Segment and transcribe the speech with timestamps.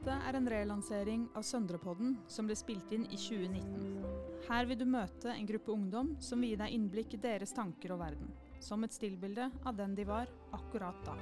[0.00, 4.06] Dette er en relansering av Søndrepodden som ble spilt inn i 2019.
[4.46, 7.92] Her vil du møte en gruppe ungdom som vil gi deg innblikk i deres tanker
[7.92, 8.32] og verden.
[8.64, 11.18] Som et stillbilde av den de var akkurat da.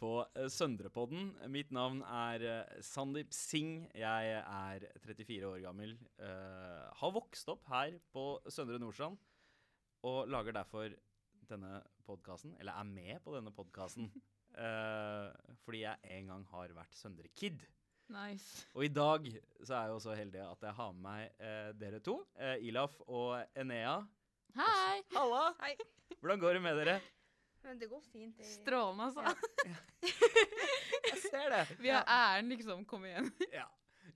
[0.00, 1.30] På eh, Søndrepodden.
[1.52, 3.86] Mitt navn er eh, Sandeep Singh.
[3.96, 5.96] Jeg er 34 år gammel.
[6.20, 9.18] Uh, har vokst opp her på Søndre Nordstrand
[10.06, 10.92] og lager derfor
[11.46, 14.10] denne podkasten, eller er med på denne podkasten,
[15.64, 17.64] fordi jeg en gang har vært Søndre Kid.
[18.12, 18.66] Nice.
[18.74, 19.26] Og i dag
[19.62, 22.20] så er jeg jo så heldig at jeg har med meg uh, dere to,
[22.66, 23.98] Ilaf og Enea.
[24.58, 25.02] Hei!
[25.16, 25.50] Halla!
[25.62, 25.74] Hei.
[26.20, 27.00] Hvordan går det med dere?
[27.66, 28.38] Men det går fint.
[28.38, 28.46] Jeg...
[28.60, 29.22] Strålende, altså.
[31.10, 31.64] Jeg ser det.
[31.82, 32.84] Vi har æren, liksom.
[32.88, 33.32] Kom igjen.
[33.58, 33.66] Ja.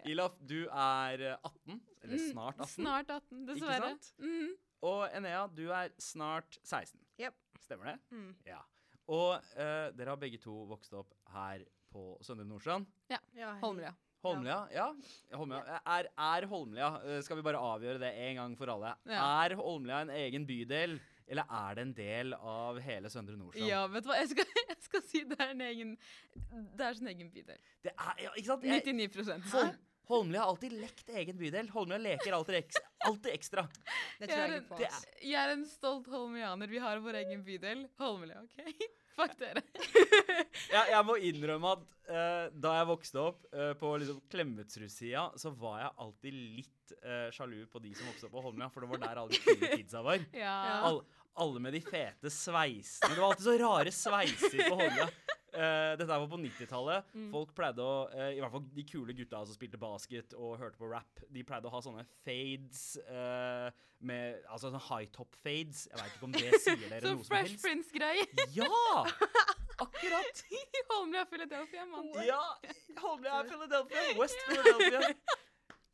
[0.08, 2.62] Ilaf, du er eh, 18, eller snart 18.
[2.62, 3.74] Mm, Snart 18, dessverre.
[3.74, 4.12] Ikke sant?
[4.22, 4.52] Mhm.
[4.88, 7.02] Og Enea, du er snart 16.
[7.20, 7.36] Jep.
[7.60, 7.96] Stemmer det?
[8.16, 8.30] Mm.
[8.48, 8.62] Ja.
[9.10, 12.86] Og uh, dere har begge to vokst opp her på Søndre Nordstrand.
[13.12, 13.92] Ja, ja Holmlia.
[14.24, 14.86] Holmlia, ja.
[15.36, 15.80] Holmlia.
[15.84, 18.92] Er, er Holmlia eh, Skal vi bare avgjøre det en gang for alle?
[19.08, 19.22] Ja.
[19.44, 20.98] Er Holmlia en egen bydel,
[21.30, 23.70] eller er det en del av hele Søndre Nordstrand?
[23.70, 25.94] Ja, vet du hva, jeg skal, jeg skal si det er en egen
[26.74, 27.60] Det er sin egen bydel.
[27.86, 28.66] Det er, ja, ikke sant?
[28.66, 29.72] Jeg, 99 Hol
[30.10, 31.68] Holmlia har alltid lekt egen bydel.
[31.70, 33.62] Holmlia leker alltid, eks, alltid ekstra.
[34.18, 34.78] Det Jeg tror er jeg en- ikke på.
[34.80, 35.04] det ass.
[35.22, 36.66] Jeg er en stolt holmianer.
[36.66, 37.84] Vi har vår egen bydel.
[38.00, 38.90] Holmlia, OK?
[39.20, 39.62] Fuck dere.
[40.74, 45.52] jeg, jeg må innrømme at uh, da jeg vokste opp uh, på liksom Klemetsrud-sida, så
[45.60, 48.90] var jeg alltid litt uh, sjalu på de som vokste opp på Holmlia, for det
[48.94, 50.24] var der alle de kule kidsa var.
[50.34, 50.56] Ja.
[50.88, 51.02] All,
[51.34, 53.14] alle med de fete sveisene.
[53.14, 55.10] Det var alltid så rare sveiser på Holmlia.
[55.50, 57.14] Uh, dette var på 90-tallet.
[57.32, 60.78] Folk pleide å uh, I hvert fall de kule gutta som spilte basket og hørte
[60.78, 63.66] på rap, de pleide å ha sånne fades uh,
[64.06, 65.88] med Altså sånne high top fades.
[65.90, 67.58] Jeg veit ikke om det sier dere noe som Fresh.
[67.64, 68.30] Prince-greier.
[68.54, 69.04] Ja!
[69.80, 70.44] Akkurat.
[70.92, 72.10] Holmlia, Philadelphia, mann.
[72.26, 72.42] Ja,
[73.00, 74.06] Holmlia Philadelphia.
[74.20, 75.14] West Philadelphia.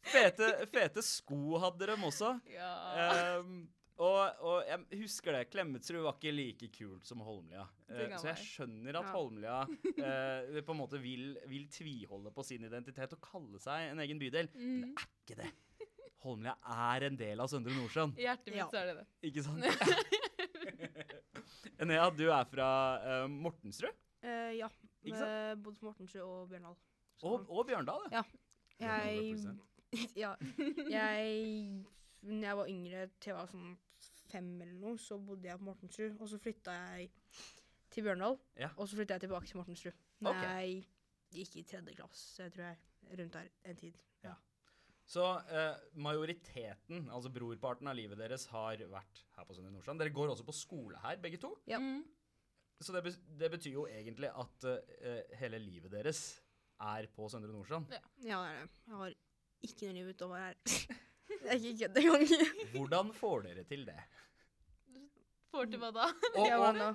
[0.06, 2.36] Fete, fete sko hadde de også.
[2.52, 2.72] Ja.
[3.02, 3.64] Ehm,
[3.98, 5.46] og, og jeg husker det.
[5.52, 7.62] Klemetsrud var ikke like kult som Holmlia.
[7.88, 9.12] Eh, så jeg skjønner at Ja.
[9.14, 9.68] Holmlia uh,
[10.66, 14.46] på en måte vil, vil tviholde på sin identitet og kalle seg en egen bydel.
[14.54, 14.80] Men Mm.
[14.82, 15.50] det er ikke det.
[16.26, 18.12] Holmlia er en del av Søndre Nordsjøen.
[18.18, 18.62] I hjertet mitt Ja.
[18.80, 19.06] er det det.
[19.30, 19.64] ikke sant?
[21.78, 22.68] Enea, du er fra
[23.04, 23.94] uh, Mortensrud
[24.26, 24.66] Eh, ja.
[25.06, 25.30] Ikke sant?
[25.30, 26.74] Eh, Både på Mortensrud og Bjørndal.
[27.28, 28.02] Og, og Bjørndal.
[28.10, 28.22] Ja.
[28.80, 29.36] jeg.
[30.18, 30.32] Ja.
[30.90, 31.84] Jeg
[32.26, 33.76] Når jeg var yngre, til jeg var sånn
[34.30, 36.18] fem eller noe, så bodde jeg på Mortensrud.
[36.20, 37.10] Og så flytta jeg
[37.92, 38.38] til Bjørndal.
[38.58, 38.72] Ja.
[38.76, 40.02] Og så flytta jeg tilbake til Mortensrud.
[40.26, 40.50] Nei, okay.
[40.50, 42.82] jeg gikk i tredje klasse, tror jeg.
[43.06, 44.02] Rundt der en tid.
[45.06, 45.22] Så
[45.54, 50.02] eh, majoriteten, altså brorparten av livet deres, har vært her på Søndre Nordstrand.
[50.02, 51.52] Dere går også på skole her, begge to.
[51.70, 51.78] Ja.
[51.78, 52.02] Mm.
[52.82, 56.24] Så det, det betyr jo egentlig at eh, hele livet deres
[56.82, 57.86] er på Søndre Nordstrand.
[57.94, 58.02] Ja.
[58.26, 58.82] Ja, det er det.
[58.88, 59.16] Jeg har
[59.70, 60.58] ikke noe liv utover her.
[61.28, 62.24] Det er ikke kødd engang.
[62.76, 63.98] Hvordan får dere til det?
[65.50, 66.06] Får til hva da?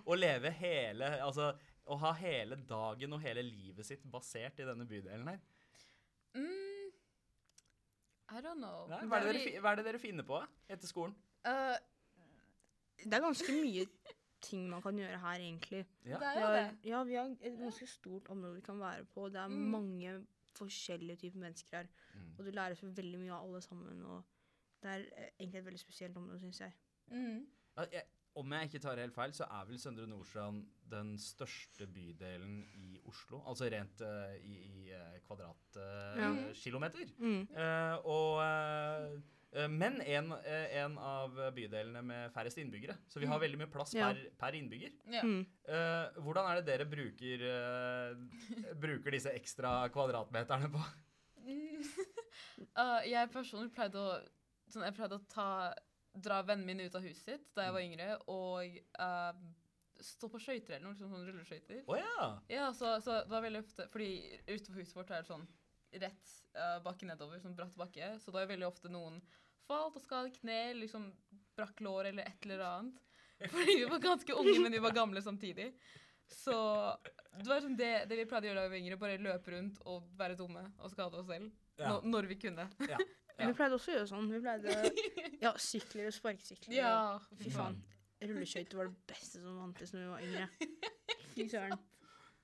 [0.05, 1.51] Å leve hele Altså
[1.91, 5.39] å ha hele dagen og hele livet sitt basert i denne bydelen her.
[6.37, 6.91] Mm.
[8.31, 8.85] I don't know.
[8.87, 10.37] Nei, hva, er det dere, hva er det dere finner på
[10.71, 11.15] etter skolen?
[11.43, 11.75] Uh,
[13.01, 13.87] Det er ganske mye
[14.45, 15.81] ting man kan gjøre her, egentlig.
[16.05, 16.17] Ja.
[16.21, 16.63] Det er jo det.
[16.93, 19.27] ja, vi har et ganske stort område vi kan være på.
[19.33, 19.67] Det er Mm.
[19.73, 20.13] mange
[20.61, 21.91] forskjellige typer mennesker her.
[22.13, 22.31] Mm.
[22.37, 24.05] Og du lærer så veldig mye av alle sammen.
[24.05, 24.23] Og
[24.83, 26.77] det er eh, egentlig et veldig spesielt område, syns jeg.
[27.11, 27.45] Mm.
[27.77, 28.03] Ja, jeg,
[28.35, 32.99] om jeg ikke tar helt feil, så er vel Søndre Nordstrand den største bydelen i
[33.09, 33.41] Oslo.
[33.47, 34.93] Altså rent uh, i, i
[35.25, 36.15] kvadratkilometer.
[36.15, 37.11] kvadratkilometer.
[37.17, 37.41] Mm.
[37.51, 39.19] uh, og eh, eh,
[39.51, 42.95] Men en, eh, en av bydelene med færrest innbyggere.
[43.11, 44.07] Så vi har veldig mye plass Ja.
[44.07, 44.93] per, per innbygger.
[45.11, 45.23] Ja.
[45.27, 45.41] Mm.
[45.67, 50.83] Eh, hvordan er det dere bruker, eh, bruker disse ekstra kvadratmeterne på?
[51.43, 51.83] Mm.
[52.77, 54.11] Uh, jeg personlig pleide å
[54.71, 55.73] sånn, Jeg pleide å ta,
[56.15, 59.33] dra vennene mine ut av huset sitt da jeg var yngre, og uh,
[60.01, 61.81] stå på skøyter eller noe liksom sånn rulleskøyter.
[61.91, 62.27] Å ja!
[62.51, 64.09] Ja, så, så det var veldig ofte Fordi
[64.47, 65.43] utenfor huset vårt er det sånn
[65.99, 69.19] rett uh, bakke nedover, sånn bratt bakke, så da er veldig ofte noen
[69.67, 71.09] falt og skadet kne, liksom
[71.57, 73.01] brakk lår eller et eller annet.
[73.49, 75.71] Fordi vi var ganske unge, men vi var gamle samtidig.
[76.31, 76.53] Så
[77.37, 79.53] det var liksom det, det vi pleide å gjøre da vi var yngre, bare løpe
[79.55, 81.49] rundt og være dumme og skade oss selv.
[81.79, 81.95] Ja.
[81.95, 82.67] Når, når vi kunne.
[82.89, 82.99] Ja.
[83.37, 84.27] Men Vi pleide også å gjøre sånn.
[84.29, 84.91] Vi pleide å
[85.45, 86.75] Ja, sykler og sparkesykler.
[86.75, 86.95] Ja.
[87.39, 87.79] Fy faen.
[88.21, 90.67] Rulleskøyter var det beste som vant når vi var yngre.
[91.33, 91.79] Fy søren.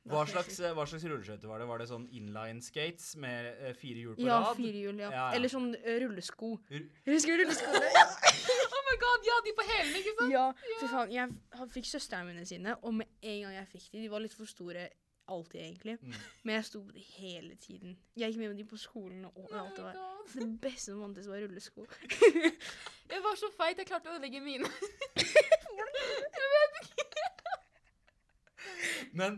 [0.07, 1.67] Hva slags, hva slags rulleskøyter var det?
[1.69, 4.55] Var det sånn inline skates med eh, fire hjul på Ja, rad?
[4.59, 5.09] fire hjul, ja.
[5.11, 5.25] Ja.
[5.35, 6.53] Eller sånn eh, rullesko.
[6.71, 7.91] Ru- Husker du rulleskoene?
[8.77, 10.31] Oh my god, ja, de på hælene, ikke sant?
[10.31, 10.43] ja,
[10.79, 11.09] fy faen.
[11.11, 14.35] Jeg fikk søstrene mine sine, og med en gang jeg fikk de, de var litt
[14.37, 14.85] for store
[15.27, 15.97] alltid, egentlig.
[15.99, 16.13] Mm.
[16.47, 17.97] Men jeg sto på de hele tiden.
[18.15, 19.75] Jeg gikk med med de på skolen og Oh overalt.
[19.75, 19.97] Det var
[20.39, 21.83] det beste som fantes, var rullesko.
[23.11, 24.67] Jeg var så feit, jeg klarte å ødelegge mine.
[25.77, 27.27] jeg vet ikke.
[29.15, 29.37] Men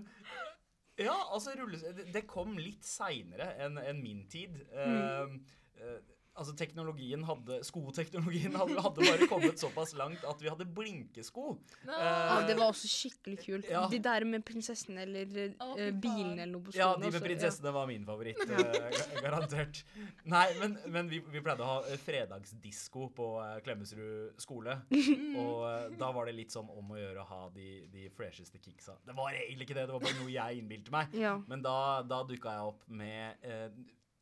[0.99, 1.83] ja, altså rulles...
[2.13, 4.57] Det, kom litt seinere enn en min tid.
[4.73, 5.39] Mm.
[5.79, 5.99] Eh,
[6.39, 11.47] altså teknologien hadde Skoteknologien hadde, hadde bare kommet såpass langt at vi hadde blinkesko.
[11.85, 11.93] No.
[11.93, 13.67] Ja, Eh, det var også skikkelig kult.
[13.69, 13.83] Ja.
[13.91, 17.23] De der med prinsessen eller eh, Å, fy bilen eller noe på Ja, de med
[17.23, 17.75] prinsessene ja.
[17.75, 18.39] var min favoritt.
[18.47, 19.81] Uh, garantert.
[20.29, 23.29] Nei, men, men vi, vi pleide å ha fredagsdisko på
[23.65, 24.77] Klemetsrud skole.
[24.89, 28.61] Og eh, da var det litt sånn om å gjøre å ha de, de fresheste
[28.61, 28.97] kicksa.
[29.05, 31.15] Det var egentlig ikke det, det var bare noe jeg innbilte meg.
[31.17, 31.35] Ja.
[31.49, 31.77] Men da,
[32.07, 33.69] da dukka jeg opp med eh,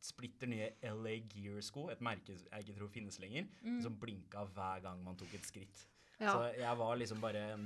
[0.03, 3.47] splitter nye LA Gear-sko, et merke jeg ikke tror finnes lenger,
[3.83, 5.85] som blinka hver gang man tok et skritt.
[6.19, 6.31] ja.
[6.33, 7.57] Så jeg var liksom bare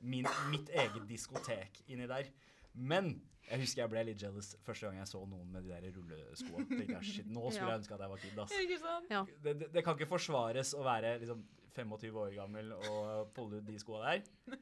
[0.00, 2.28] min, mitt eget diskotek inni der.
[2.74, 7.02] Men jeg husker jeg ble litt jealous første gang jeg så noen med de der
[7.02, 7.70] shit, nå skulle Ja.
[7.72, 8.52] jeg ønske at jeg var kid, ass.
[8.60, 9.06] Ikke sant?
[9.10, 9.22] ja.
[9.42, 13.66] Det, det, det kan ikke forsvares å være liksom 25 år gammel og pulle ut
[13.66, 14.22] de skoa der.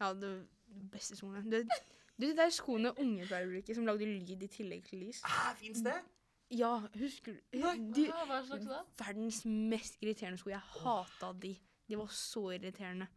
[0.00, 0.32] ja, det
[0.92, 1.42] beste skoene.
[1.50, 1.62] Det,
[2.16, 5.22] det, de der skoene unge pleier å bruke, som lagde lyd i tillegg til lys.
[5.24, 5.96] Hæ, fins det?
[6.54, 7.40] Ja, husker du?
[7.52, 8.82] De, Ah, hva slags da?
[9.00, 10.52] verdens mest irriterende sko.
[10.52, 11.56] Jeg hata de.
[11.88, 13.08] De var så irriterende.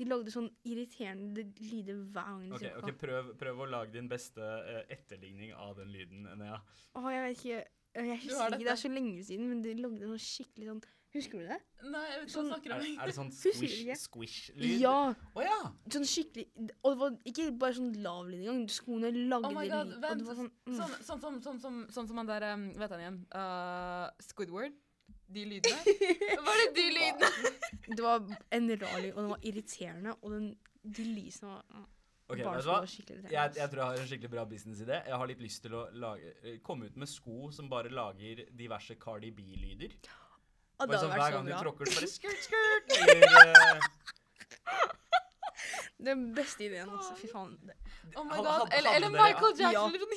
[0.00, 3.92] De lagde sånn irriterende lyder hver gang de Ok, okay ok, prøv, prøv å lage
[3.98, 6.62] din beste uh, etterligning av den lyden, Enea.
[6.96, 7.60] Åh, jeg vet ikke.
[8.00, 11.40] Jeg husker ikke, Det er så lenge siden, men de lagde sånn skikkelig sånn Husker
[11.42, 11.56] du det?
[11.90, 12.98] Nei, jeg vet ikke hva Sånn- du snakker Er, om.
[13.02, 13.88] er det sånn squish-lyd?
[13.98, 14.74] squish-lyd?
[14.78, 14.92] Ja!
[15.34, 15.56] Oh, ja!
[15.90, 16.44] Sånn skikkelig
[16.84, 18.60] Og det var ikke bare sånn lav lyd engang.
[18.70, 20.04] Skoene lagde Oh my god, lyd.
[20.04, 20.22] Vent.
[20.28, 20.76] sånn mm.
[20.78, 23.18] Sånn, sånn, som- sånn, sånn, sånn som han der um, Vet han igjen?
[23.34, 24.78] Uh, Squidward.
[25.30, 25.78] De lydene.
[26.46, 27.54] Var det de lydene?
[27.96, 28.22] Det var
[28.54, 30.14] en rar lyd, og den var irriterende.
[30.22, 30.46] Og den,
[30.82, 31.64] de lysene var
[32.30, 32.86] Ok, vet du Barnesko hva?
[32.86, 34.98] skikkelig Jeg, jeg tror jeg har en skikkelig bra businessidé.
[35.10, 36.30] Jeg har litt lyst til å lage,
[36.66, 39.96] komme ut med sko som bare lager diverse Cardi B-lyder.
[40.80, 42.86] Og Bare sånn Hver gang du tråkker, så bare skurt, skurt.
[42.96, 43.78] Eller eh,
[46.00, 47.12] Den beste ideen, altså.
[47.20, 47.52] Fy faen.
[48.16, 48.46] Oh my Hadde- god.
[48.50, 49.72] hadde- Eller, hadde eller dere- Michael Jackson.
[49.72, 49.84] Ja.
[49.86, 50.14] Eller sånn.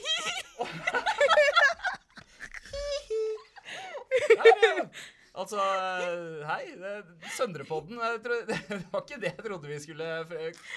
[5.34, 6.76] Altså, eh, hei.
[6.78, 7.98] det- Søndrepodden.
[7.98, 10.10] jeg tror- Det var ikke det jeg trodde vi skulle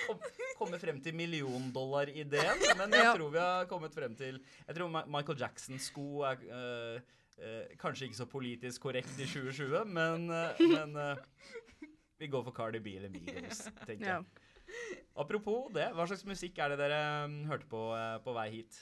[0.07, 0.19] kom,
[0.57, 3.13] komme frem til milliondollar-ideen, men jeg Ja.
[3.15, 7.01] tror vi har kommet frem til Jeg tror Ma- Michael Jackson-sko er eh,
[7.39, 11.17] eh, kanskje ikke så politisk korrekt i 2020, men, eh, men eh,
[12.19, 14.25] vi går for Cardi B eller Migos, tenker jeg.
[15.17, 17.01] Apropos det, hva slags musikk er det dere
[17.31, 18.79] mm, hørte på eh, på vei hit?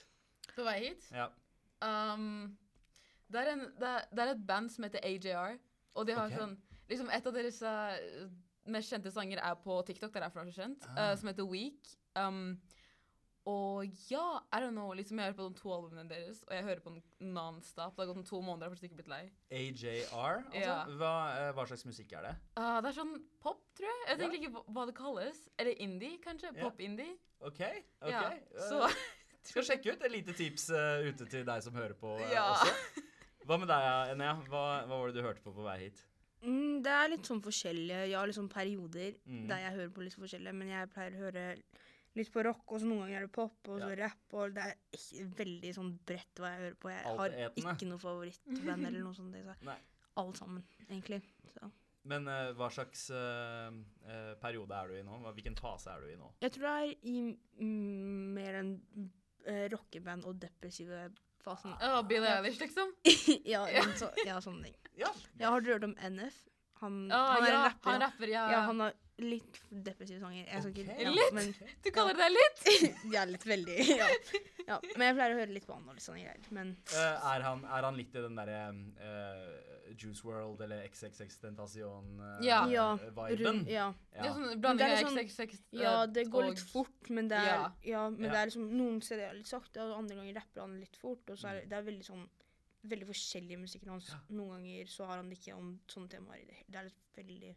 [0.54, 1.08] På vei hit.
[1.14, 1.28] Ja.
[1.84, 2.56] Um,
[3.30, 5.58] det, er en, det, er, det er et band som heter AJR,
[5.94, 6.38] og de har Ok.
[6.40, 6.56] sånn
[6.90, 8.24] liksom Et av deres eh,
[8.68, 10.98] mest kjente sanger er på TikTok, det er derfor det er så kjent, Ah.
[11.10, 11.92] eh, som heter Week.
[12.16, 12.58] Um,
[13.46, 16.64] og ja, I don't know, liksom jeg hører på de to albumene deres, og jeg
[16.64, 17.93] hører på den non-stop.
[17.96, 19.25] Det har gått sånn to måneder, jeg har ikke blitt lei.
[19.52, 20.62] AJR, altså?
[20.62, 20.76] Ja.
[21.00, 21.11] Hva,
[21.43, 22.35] eh, hva slags musikk er det?
[22.56, 23.12] Uh, det er sånn
[23.44, 24.00] pop, tror jeg.
[24.08, 24.41] Jeg tenker Ja.
[24.41, 25.43] ikke hva- hva det kalles.
[25.58, 26.55] Eller indie, kanskje?
[26.56, 26.62] Ja.
[26.70, 27.19] Pop-indie.
[27.41, 27.61] OK.
[28.00, 28.08] ok.
[28.11, 28.88] Ja, eh, så
[29.44, 32.47] Skal sjekke ut et lite tips uh, ute til deg som hører på uh, Ja.
[32.54, 32.73] også.
[33.47, 34.38] Hva med deg, Enea?
[34.49, 36.00] Hva, hva var det du hørte på på vei hit?
[36.45, 38.07] Mm, det er litt sånn forskjellige.
[38.09, 39.47] Jeg har sånn perioder Mm.
[39.49, 41.45] der jeg hører på litt forskjellige, men jeg pleier å høre
[42.18, 43.97] litt på rock, og så noen ganger er det pop, og så Ja.
[44.04, 46.92] rapp, og det er ikke veldig sånn bredt hva jeg hører på.
[46.92, 47.38] Jeg har
[47.75, 49.35] ikke noe favorittband eller noe sånt.
[49.35, 49.76] Så
[50.23, 51.23] alt sammen, egentlig.
[51.50, 51.71] Så.
[52.04, 53.73] Men uh, hva slags uh,
[54.04, 55.18] eh, periode er du i nå?
[55.33, 56.30] Hvilken fase er du i nå?
[56.44, 57.16] Jeg tror det er i
[57.64, 58.73] mm, mer enn
[59.49, 61.06] uh, rockeband og depressive
[61.44, 61.73] fasen.
[61.80, 62.92] Å, Billie Eilish, liksom.
[63.54, 63.64] ja,
[63.97, 64.76] så, ja, sånne ting.
[65.00, 65.11] Ja.
[65.40, 66.42] Ja, har dere hørt om NF?
[66.83, 67.90] Han, Å, han er ja, en rapper.
[67.90, 68.44] han rapper, ja.
[68.52, 70.47] Ja, han har litt depressive sanger.
[70.49, 70.78] Jeg skal Ok.
[70.83, 71.35] ikke, ja, Litt?
[71.37, 71.52] Men,
[71.85, 72.64] Du kaller det litt?
[73.21, 74.09] er litt veldig ja.
[74.66, 74.78] ja.
[74.97, 76.49] Men jeg pleier å høre litt på han og litt sånne greier.
[76.56, 78.59] Men uh, er, han, er han litt i den derre
[78.99, 82.44] uh, Juice World eller XXX Tentacion-viben?
[82.47, 82.64] Ja.
[82.73, 82.88] ja,
[83.44, 83.88] rund, ja.
[84.14, 87.38] Det er sånn blanding av sånn- XXX ja, det går og- litt fort, men det
[87.38, 87.68] er, Ja.
[87.85, 88.06] ja.
[88.11, 88.33] men Ja.
[88.33, 91.30] det er liksom noen steder er litt sakte, og andre ganger rapper han litt fort.
[91.30, 92.26] Og så er det, det er veldig sånn
[92.85, 94.11] veldig forskjellig musikken hans.
[94.12, 94.18] Ja.
[94.37, 97.16] Noen ganger så har han det ikke om sånne temaer i det Det er litt
[97.16, 97.54] veldig,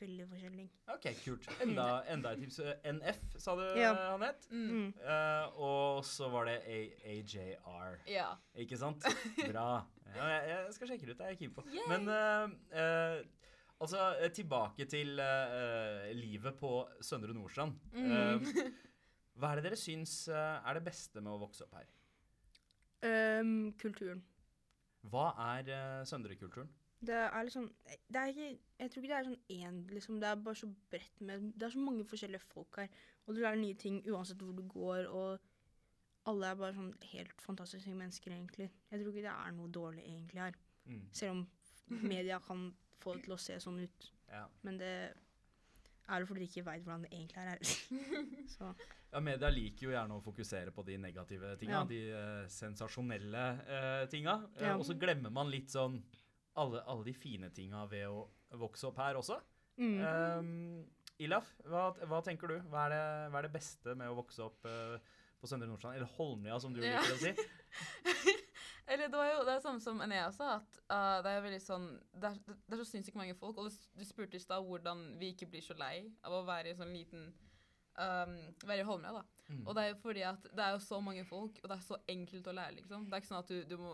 [0.00, 0.64] veldig forskjellig.
[0.94, 1.46] OK, kult.
[1.64, 2.58] Enda, enda et tips.
[2.64, 3.92] Eh, NF, sa du Ja.
[4.12, 4.46] han het?
[4.50, 4.92] Mm.
[5.00, 6.78] Eh, og så var det A
[7.14, 7.98] AJR.
[8.06, 8.28] Ja.
[8.56, 9.02] Ikke sant?
[9.50, 9.84] Bra.
[10.14, 11.18] Ja, jeg, jeg skal sjekke det ut.
[11.18, 11.64] Det er jeg keen på.
[11.72, 11.84] Yay.
[11.90, 13.18] Men uh, uh,
[13.80, 15.20] altså, eh, tilbake til
[16.16, 17.76] livet på Søndre Nordstrand.
[17.92, 18.12] Mm.
[18.12, 18.72] Eh,
[19.38, 21.86] Hva er det dere syns er det beste med å vokse opp her?
[23.06, 24.24] Um, kulturen.
[25.06, 26.66] Hva er uh, Søndre-kulturen?
[27.00, 27.68] Det er liksom
[28.08, 30.18] det er ikke, Jeg tror ikke det er sånn én, liksom.
[30.20, 32.88] Det er bare så bredt med Det er så mange forskjellige folk her.
[33.26, 35.38] Og du lærer nye ting uansett hvor du går, og
[36.28, 38.70] alle er bare sånn helt fantastiske mennesker, egentlig.
[38.90, 40.58] Jeg tror ikke det er noe dårlig egentlig her.
[40.88, 41.06] Mm.
[41.12, 41.46] Selv om
[41.88, 44.12] media kan få det til å se sånn ut.
[44.28, 44.44] Ja.
[44.66, 44.92] Men det
[46.08, 47.60] er jo fordi de ikke veit hvordan det egentlig er her.
[48.56, 48.72] så
[49.12, 51.84] ja, media liker jo gjerne å fokusere på de negative tinga, Ja.
[51.88, 54.38] de uh, sensasjonelle uh, tinga.
[54.60, 54.74] Ja.
[54.74, 56.00] Uh, og så glemmer man litt sånn
[56.58, 58.26] alle, alle de fine tinga ved å
[58.60, 59.38] vokse opp her også.
[59.78, 59.98] mm.
[60.02, 60.86] Um,
[61.18, 62.58] Ilaf, hva, hva tenker du?
[62.70, 64.94] Hva er, det, hva er det beste med å vokse opp uh,
[65.42, 65.96] på Søndre Nordstrand?
[65.98, 67.00] Eller Holmlia, som du Ja.
[67.00, 67.32] liker å si.
[68.88, 71.58] Eller det var jo det er samme som Enea sa, at uh, det er veldig
[71.60, 73.58] sånn Det er, det er så sinnssykt mange folk.
[73.60, 76.72] Og du, du spurte i stad hvordan vi ikke blir så lei av å være
[76.72, 77.26] i sånn liten
[77.98, 79.24] um, Være i Holmlia, da.
[79.50, 79.60] Mm.
[79.66, 81.84] Og det er jo fordi at det er jo så mange folk, og det er
[81.90, 83.04] så enkelt å lære, liksom.
[83.10, 83.92] Det er ikke sånn at du, du må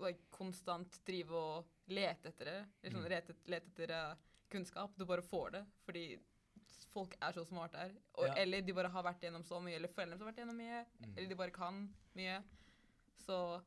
[0.00, 2.66] like, konstant drive og lete etter det.
[2.84, 3.08] Liksom, Mm.
[3.10, 4.14] lete, lete etter uh,
[4.50, 4.96] kunnskap.
[4.96, 6.18] Du bare får det fordi
[6.92, 7.92] folk er så smarte her.
[8.14, 8.34] Og, Ja.
[8.42, 11.16] Eller de bare har vært gjennom så mye, eller foreldrene har vært gjennom mye, Mm.
[11.16, 12.42] eller de bare kan mye.
[13.26, 13.62] Så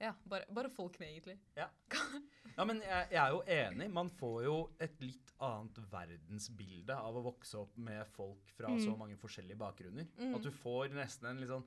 [0.00, 1.38] ja, bare, bare folkene, egentlig.
[2.58, 3.90] Ja, men jeg, jeg er jo enig.
[3.90, 8.80] Man får jo et litt annet verdensbilde av å vokse opp med folk fra Mm.
[8.84, 10.06] så mange forskjellige bakgrunner.
[10.18, 10.34] Mm.
[10.34, 11.64] At du får nesten en litt sånn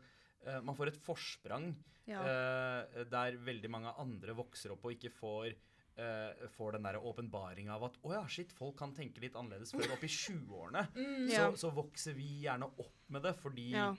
[0.47, 1.69] eh, Man får et forsprang
[2.09, 2.23] ja.
[2.23, 5.53] uh, der veldig mange andre vokser opp og ikke får
[5.93, 9.75] Uh, får den der åpenbaringa av at å ja, shit, folk kan tenke litt annerledes
[9.75, 10.81] før opp i 20-årene.
[10.97, 11.27] Mm.
[11.29, 11.43] Ja.
[11.51, 13.91] Så, så vokser vi gjerne opp med det fordi ja.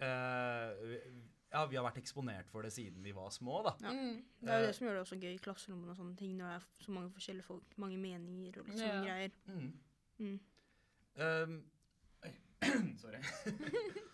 [0.00, 0.72] Uh,
[1.54, 3.74] ja, vi har vært eksponert for det siden vi var små, da.
[3.84, 3.92] Ja.
[3.92, 4.16] Mm.
[4.40, 6.48] Det er jo det som gjør det også gøy i klasserommene og sånne ting, når
[6.48, 8.96] det er så mange forskjellige folk, mange meninger og Ja.
[9.04, 9.36] greier.
[9.52, 9.70] Mm.
[10.24, 10.40] Mm.
[11.20, 11.60] Um,
[13.04, 13.20] sorry.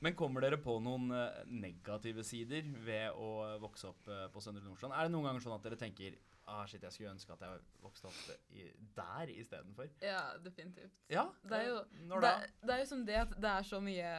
[0.00, 4.64] Men kommer dere på noen eh, negative sider ved å vokse opp eh, på Søndre
[4.64, 4.94] Nordstrand?
[4.96, 6.16] Er det noen ganger sånn at dere tenker
[6.50, 8.64] ah, shit, jeg skulle ønske at jeg vokste opp i,
[8.96, 9.90] der istedenfor?
[10.02, 10.96] Ja, definitivt.
[11.12, 11.26] Ja.
[11.44, 12.32] Det er jo- Når da?
[12.64, 14.12] det er jo som det at det er så mye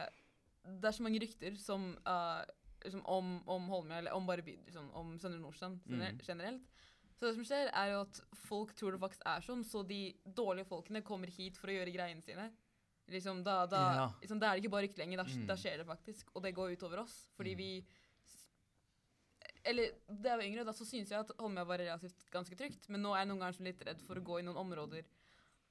[0.64, 2.44] Det er så mange rykter som uh,
[2.84, 6.22] liksom om, om Holmlia, eller om bare by, liksom, om Søndre Nordstrand generelt.
[6.22, 6.26] Mm.
[6.28, 6.62] generelt.
[7.18, 10.14] Så det som skjer, er jo at folk tror det faktisk er sånn, så de
[10.26, 12.48] dårlige folkene kommer hit for å gjøre greiene sine.
[13.10, 14.12] Liksom, da, da, Ja.
[14.22, 15.46] liksom, da er det ikke bare rykte lenger, da, Mm.
[15.46, 16.28] da skjer det faktisk.
[16.34, 17.58] Og det går utover oss, fordi Mm.
[17.58, 17.84] vi
[19.64, 22.88] Eller da jeg var yngre, da så syntes jeg at Holmlia var relativt ganske trygt,
[22.90, 25.04] men nå er jeg noen ganger litt redd for å gå i noen områder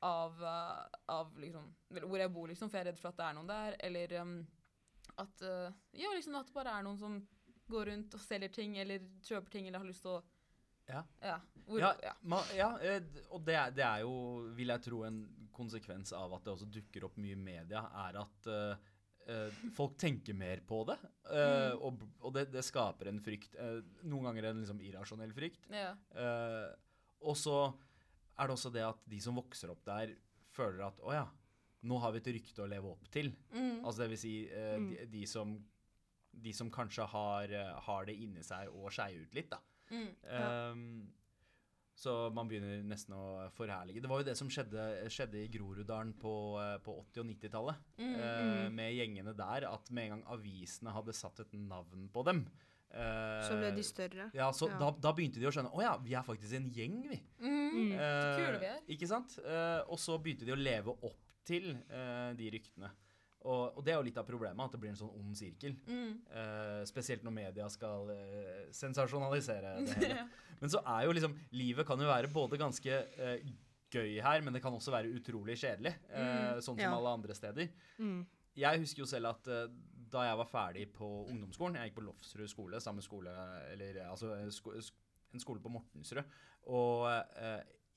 [0.01, 3.25] av, uh, av liksom, hvor jeg bor, liksom, for jeg er redd for at det
[3.25, 3.75] er noen der.
[3.83, 4.47] Eller um,
[5.19, 7.27] at uh, Ja, liksom at det bare er noen som
[7.69, 10.23] går rundt og selger ting, eller kjøper ting, eller har lyst til å
[10.91, 11.03] Ja.
[11.25, 11.39] Ja.
[11.65, 12.13] Hvor, Ja, ja.
[12.27, 14.13] ma, ja eh, og det det er jo,
[14.57, 15.21] vil jeg tro, en
[15.55, 20.33] konsekvens av at det også dukker opp mye i media, er at uh, folk tenker
[20.36, 20.98] mer på det.
[21.29, 21.81] Uh, Mm.
[21.86, 23.55] Og, og det, det skaper en frykt.
[24.03, 25.67] noen ganger en liksom irrasjonell frykt.
[25.71, 25.93] ja.
[27.21, 27.53] Og så
[28.39, 30.15] er det også det at de som vokser opp der,
[30.51, 31.27] føler at å ja,
[31.86, 33.29] nå har vi et rykte å leve opp til.
[33.53, 33.83] Mm.
[33.86, 34.89] Altså det vil si eh, Mm.
[34.89, 35.53] de, de, som,
[36.33, 37.53] de som kanskje har,
[37.86, 39.60] har det inni seg og skeier ut litt, da.
[39.91, 40.07] Mm.
[40.24, 40.71] Ja.
[40.71, 40.86] um,
[42.01, 44.01] så man begynner nesten å forherlige.
[44.01, 47.75] Det var jo det som skjedde, skjedde i Groruddalen på, eh, på 80- og 90-tallet.
[48.00, 48.15] Mm.
[48.15, 48.74] eh, Mm.
[48.79, 49.67] med gjengene der.
[49.69, 52.48] At med en gang avisene hadde satt et navn på dem
[52.93, 54.31] eh, Så ble de større.
[54.33, 54.79] Ja, så Ja.
[54.79, 57.21] Da, da begynte de å skjønne Å ja, vi er faktisk en gjeng, vi.
[57.39, 57.91] Mm.
[57.93, 58.81] Eh, kule vi er.
[58.89, 59.38] Ikke sant?
[59.45, 62.89] Uh, og så begynte de å leve opp til eh, de ryktene.
[63.41, 65.74] Og, og det er jo litt av problemet, at det blir en sånn ond sirkel.
[65.89, 66.12] Mm.
[66.29, 70.25] Eh, spesielt når media skal eh, sensasjonalisere det hele.
[70.62, 73.48] Men så er jo liksom Livet kan jo være både ganske eh,
[73.91, 75.95] gøy her, men det kan også være utrolig kjedelig.
[76.12, 76.91] eh, Mm, sånn som ja.
[76.95, 77.71] alle andre steder.
[77.98, 78.21] Mm.
[78.62, 79.50] Jeg husker jo selv at
[80.12, 83.31] da jeg var ferdig på ungdomsskolen Jeg gikk på Lofsrud skole, samme skole
[83.71, 86.19] Eller altså sko en skole på Mortensrud.
[86.67, 87.05] Og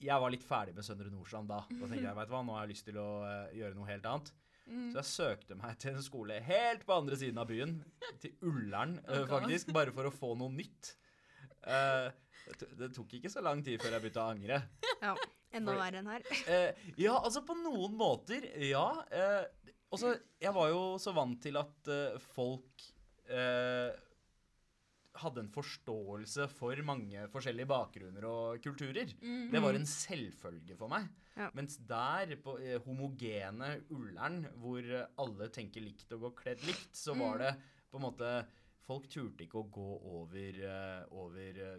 [0.05, 1.65] jeg var litt ferdig med Søndre Nordstrand da.
[1.67, 3.09] Da tenkte jeg, vet du hva, nå har jeg lyst til å
[3.57, 4.31] gjøre noe helt annet.
[4.65, 4.91] Mm.
[4.93, 7.77] Så jeg søkte meg til en skole helt på andre siden av byen,
[8.23, 9.27] til Ullern okay.
[9.31, 10.95] Faktisk, bare for å få noe nytt.
[11.65, 12.09] Uh,
[12.79, 14.63] det, tok ikke så lang tid før jeg begynte å angre.
[15.03, 15.15] Ja.
[15.55, 16.25] Enda verre enn her.
[16.49, 18.87] Uh, ja, altså på noen måter, ja.
[19.13, 21.91] Uh, også, jeg var jo så vant til at
[22.35, 22.83] folk
[25.23, 29.13] hadde en forståelse for mange forskjellige bakgrunner og kulturer.
[29.23, 29.51] Mm.
[29.53, 31.07] Det var en selvfølge for meg.
[31.37, 31.49] Ja.
[31.55, 36.93] Mens der, på eh, homogene Ullern, hvor eh, alle tenker likt og går kledd likt,
[36.99, 37.43] så var Mm.
[37.45, 37.55] det
[37.91, 38.35] på en måte
[38.85, 41.79] Folk turte ikke å gå over, eh, over eh,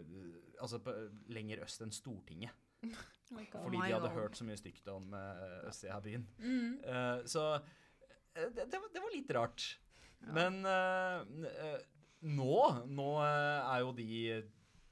[0.60, 0.90] Altså på,
[1.30, 2.50] lenger øst enn Stortinget.
[3.34, 3.42] Oh.
[3.50, 6.22] Fordi de hadde hørt så mye stygt om uh, østsida av byen.
[6.38, 6.76] Mm.
[6.86, 9.64] Uh, så eh, det, det, var, det var litt rart.
[10.20, 10.28] Ja.
[10.36, 11.80] Men uh, eh,
[12.26, 12.56] nå,
[12.90, 14.08] nå eh, er jo de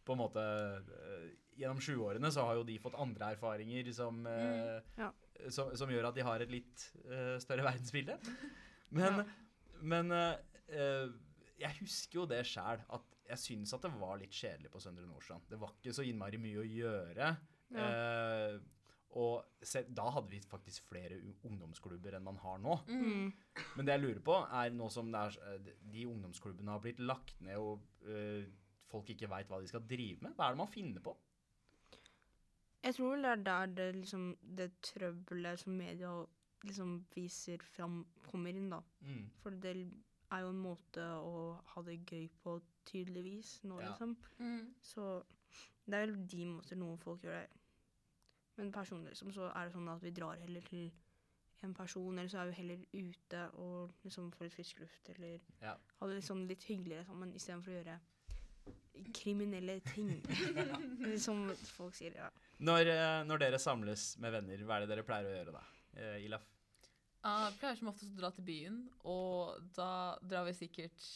[0.05, 1.25] på en måte eh,
[1.55, 5.13] Gjennom sjuårene så har jo de fått andre erfaringer som, mm, Ja.
[5.55, 8.17] som, som gjør at de har et litt eh, større verdensbilde.
[8.95, 9.23] Men,
[9.83, 10.35] men eh,
[10.75, 11.15] eh,
[11.63, 15.07] jeg husker jo det sjæl, at jeg syns at det var litt kjedelig på Søndre
[15.09, 15.47] Nordstrand.
[15.51, 17.31] Det var ikke så innmari mye å gjøre.
[17.75, 17.87] Ja.
[17.87, 18.59] Eh,
[19.15, 22.75] og se, da hadde vi faktisk flere ungdomsklubber enn man har nå.
[22.89, 23.29] Mm.
[23.77, 26.99] Men det jeg lurer på, er nå som det er, eh, de ungdomsklubbene har blitt
[27.05, 28.49] lagt ned, og eh,
[28.91, 31.15] folk ikke veit hva de skal drive med, hva er det man finner på?
[32.85, 34.25] Jeg tror vel det er der det, liksom,
[34.59, 36.11] det trøbbelet som media
[36.65, 38.81] liksom viser fram, kommer inn, da.
[39.05, 39.25] Mm.
[39.41, 39.77] For det
[40.33, 43.89] er jo en måte å ha det gøy på, tydeligvis, nå, Ja.
[43.93, 44.17] liksom.
[44.39, 44.75] Mm.
[44.83, 45.23] Så
[45.87, 47.61] det er vel de måter noen folk gjør det.
[48.57, 50.91] Men personlig liksom, så er det sånn at vi drar heller til
[51.65, 55.41] en person, eller så er vi heller ute og liksom får litt frisk luft, eller
[55.63, 55.73] Ja.
[56.01, 58.01] ha det liksom litt hyggeligere sammen, istedenfor å gjøre
[59.15, 60.11] kriminelle ting.
[61.27, 62.29] som folk sier, ja.
[62.65, 65.65] Når, eh, når dere samles med venner, hva er det dere pleier å gjøre da?
[65.97, 66.45] Eh, Ilaf?
[67.25, 71.07] Ah, Jeg pleier som oftest å dra til byen, og da drar vi sikkert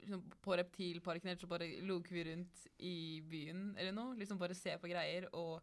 [0.00, 2.94] liksom, på Reptilparken, eller så bare loker vi rundt i
[3.26, 4.14] byen eller noe.
[4.20, 5.58] Liksom bare se på greier, og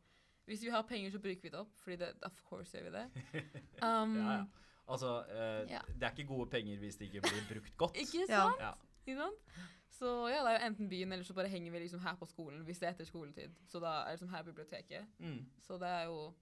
[0.52, 2.94] hvis vi har penger, så bruker vi det opp, fordi det, of course gjør vi
[2.98, 3.06] det.
[3.88, 4.46] Um, Ja, ja.
[4.92, 5.80] Altså, eh, Ja.
[5.88, 7.96] det er ikke gode penger hvis det ikke blir brukt godt.
[8.04, 8.60] Ikke sant?
[8.60, 8.74] Ja.
[9.06, 9.62] Ikke sant?
[9.92, 12.26] Så ja, det er jo enten byen, eller så bare henger vi liksom her på
[12.26, 13.54] skolen hvis det er etter skoletid.
[13.70, 15.08] Så da er det liksom her biblioteket.
[15.20, 15.42] Mm.
[15.62, 16.34] Så det er jo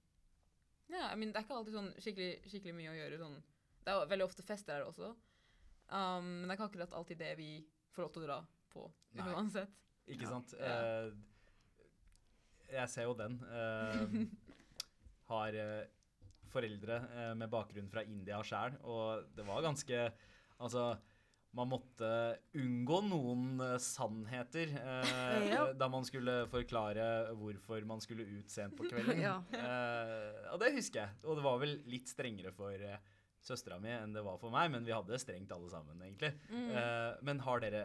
[0.89, 3.35] Ja, I mean, det er ikke alltid sånn skikkelig, skikkelig mye å gjøre sånn
[3.83, 5.11] Det er jo veldig ofte fester her også.
[5.89, 7.49] Um, men det er ikke akkurat alltid det vi
[7.93, 8.39] får lov til å dra
[8.73, 8.87] på
[9.17, 9.27] Nei.
[9.33, 9.69] uansett.
[10.07, 10.29] Ikke Ja.
[10.29, 10.53] sant?
[10.57, 10.73] Ja.
[11.05, 11.11] Eh,
[12.73, 13.37] jeg ser jo den.
[13.49, 14.17] Eh,
[15.29, 15.85] har eh,
[16.49, 20.09] foreldre eh, med bakgrunn fra India sjøl, og det var ganske
[20.59, 20.89] Altså,
[21.55, 22.07] man måtte
[22.59, 25.61] unngå noen eh, sannheter eh, Ja.
[25.71, 27.05] da man skulle forklare
[27.39, 29.21] hvorfor man skulle ut sent på kvelden.
[29.23, 29.37] Ja.
[29.55, 31.21] Eh, og det husker jeg.
[31.23, 32.97] Og det var vel litt strengere for uh,
[33.39, 36.33] søstera mi enn det var for meg, men vi hadde strengt alle sammen, egentlig.
[36.51, 36.69] Mm.
[36.75, 37.83] Eh, men har dere,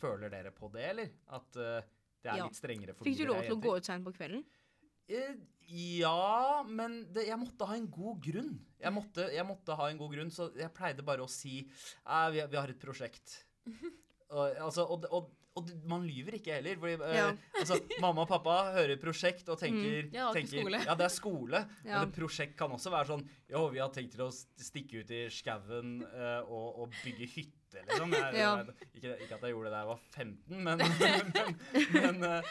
[0.00, 1.10] føler dere på det, eller?
[1.36, 1.90] At eh,
[2.26, 2.48] det er Ja.
[2.50, 4.42] litt strengere for Fikk du lov til å gå ut seint på kvelden?
[5.08, 5.36] Eh,
[5.70, 8.52] ja, men det, jeg måtte ha en god grunn.
[8.82, 12.28] Jeg måtte, jeg måtte ha en god grunn, så jeg pleide bare å si «Eh,
[12.34, 13.40] vi, vi har et prosjekt.
[14.30, 16.78] og, altså, og, og, og man lyver ikke heller.
[16.82, 17.30] Fordi, eh,
[17.62, 20.78] altså, mamma og pappa hører prosjekt og tenker, Ja, det er tenker.
[20.86, 21.62] Ja, det er skole.
[21.86, 22.02] Ja.
[22.02, 25.24] Men prosjekt kan også være sånn Jo, vi har tenkt til å stikke ut i
[25.34, 28.12] skauen eh, og, og bygge hytte, liksom.
[28.12, 28.50] Jeg, Ja.
[28.94, 31.56] ikke, ikke at jeg gjorde det da jeg var 15, men, men,
[31.92, 32.42] men, eh,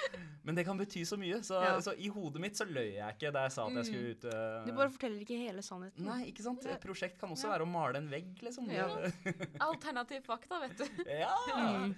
[0.44, 1.40] men det kan bety så mye.
[1.44, 1.80] Så, Ja.
[1.82, 4.28] så i hodet mitt så løy jeg ikke da jeg sa at jeg skulle ut
[4.30, 4.66] uh...
[4.68, 6.06] Du bare forteller ikke hele sannheten.
[6.06, 6.66] Nei, ikke sant?
[6.66, 7.54] Et prosjekt kan også Ja.
[7.56, 8.70] være å male en vegg, liksom.
[8.72, 8.88] Ja.
[9.70, 11.04] Alternativ fakta, vet du.
[11.24, 11.34] ja.
[11.56, 11.96] Mm.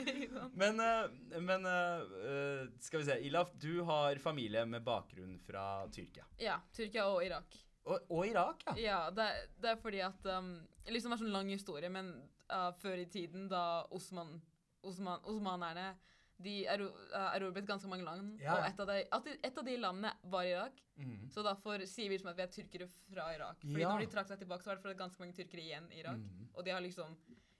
[0.53, 3.19] Men, eh, men eh, eh, skal vi se.
[3.27, 6.25] Ilaf, du har familie med bakgrunn fra Tyrkia.
[6.39, 7.57] ja, Tyrkia og Irak.
[7.87, 8.73] Og, og Irak, ja.
[8.83, 9.25] Ja, det,
[9.63, 10.49] det er fordi at um,
[10.91, 12.09] liksom Det er sånn lang historie, men
[12.53, 14.37] uh, før i tiden, da Osman,
[14.87, 15.95] Osman, osmanerne
[16.37, 18.59] de erobret uh, erobret ganske mange land, Ja.
[18.59, 20.83] og et av, de, et av de landene var Irak.
[20.97, 21.29] Mm.
[21.33, 23.57] Så derfor sier vi som at vi er tyrkere fra Irak.
[23.63, 23.89] Fordi Ja.
[23.89, 25.99] når de trakk seg tilbake, så var det fordi er ganske mange tyrkere igjen i
[26.03, 26.21] Irak.
[26.21, 26.47] Mm.
[26.53, 27.17] Og de har liksom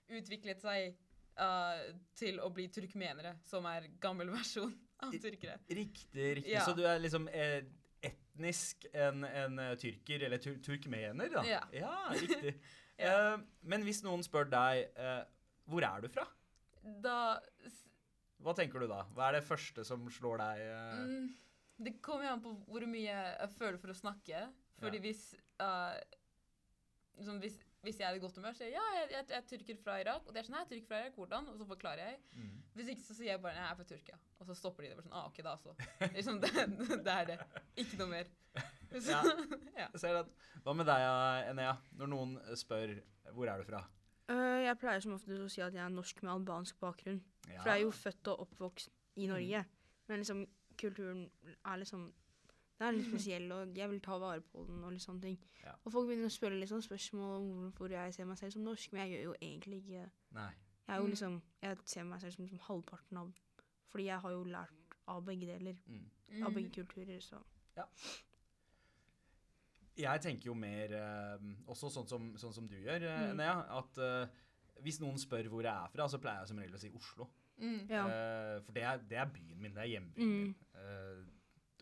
[0.08, 0.94] utviklet seg
[1.40, 1.82] uh,
[2.14, 4.72] til å bli turkmenere, som er gammel versjon
[5.02, 5.58] av tyrkere.
[5.68, 6.52] Riktig, riktig.
[6.54, 6.64] Ja.
[6.66, 7.64] Så du er liksom eh,
[8.02, 11.44] etnisk en, en eh, tyrker, eller tur turkmener, da?
[11.74, 11.94] Ja.
[12.14, 12.60] riktig.
[12.98, 13.34] Ja.
[13.34, 15.22] Eh, men hvis noen spør deg uh,
[15.70, 16.24] hvor er du fra,
[17.04, 17.18] Da
[18.42, 19.02] hva tenker du da?
[19.16, 20.60] Hva er det første som slår deg?
[20.70, 20.98] uh...
[21.02, 21.24] Mm,
[21.86, 24.44] det kommer an på hvor mye jeg føler for å snakke.
[24.78, 25.04] Fordi Ja.
[25.08, 25.24] hvis,
[25.62, 25.96] uh,
[27.18, 29.44] liksom hvis Hvis jeg er i godt humør, sier jeg ja, jeg, jeg, jeg er
[29.46, 30.24] tyrker fra Irak.
[30.26, 31.44] Og det er sånn, jeg er tyrker fra Irak, hvordan?
[31.52, 32.16] Og så forklarer jeg.
[32.34, 32.56] Mm.
[32.74, 34.18] Hvis ikke så sier jeg bare nei, jeg er fra Tyrkia.
[34.38, 34.96] Og så stopper de det.
[34.98, 35.74] bare sånn, ah, ok da så.
[36.16, 36.50] Liksom, det,
[37.06, 37.38] det er det.
[37.84, 38.32] Ikke noe mer.
[38.92, 39.22] Så, Ja.
[39.82, 39.86] ja.
[39.92, 40.28] Jeg ser at,
[40.64, 41.04] hva med deg,
[41.50, 41.74] Enea?
[41.98, 42.94] Når noen spør
[43.34, 43.82] hvor er du fra?
[44.28, 47.20] Uh, jeg pleier som oftest å si at jeg er norsk med albansk bakgrunn.
[47.48, 47.60] Ja.
[47.62, 49.64] For jeg er jo født og oppvokst i Norge.
[50.08, 50.46] Men liksom,
[50.80, 51.30] kulturen
[51.64, 52.12] er liksom
[52.78, 54.84] Den er litt spesiell, og jeg vil ta vare på den.
[54.84, 55.38] Og litt sånne ting.
[55.64, 55.72] Ja.
[55.84, 58.62] Og folk begynner å spørre litt sånn spørsmål om hvorfor jeg ser meg selv som
[58.68, 60.04] norsk, men jeg gjør jo egentlig ikke
[60.36, 60.50] Nei.
[60.88, 61.10] Jeg er jo Mm.
[61.10, 63.32] liksom Jeg ser meg selv som som halvparten av
[63.90, 65.76] Fordi jeg har jo lært av begge deler.
[65.88, 66.04] Mm.
[66.44, 66.54] Av Mm.
[66.54, 67.42] begge kulturer, så
[69.98, 73.36] Jeg tenker jo mer eh, også sånn som, sånn som du gjør, uh, Mm.
[73.40, 74.26] Nea, At uh,
[74.84, 77.26] hvis noen spør hvor jeg er fra, så pleier jeg som regel å si Oslo.
[77.58, 77.80] Mm.
[77.90, 78.04] ja.
[78.06, 79.74] Uh, for det er, det er byen min.
[79.74, 80.38] Det er hjembyen Mm.
[80.44, 80.54] min.
[80.78, 81.34] Uh,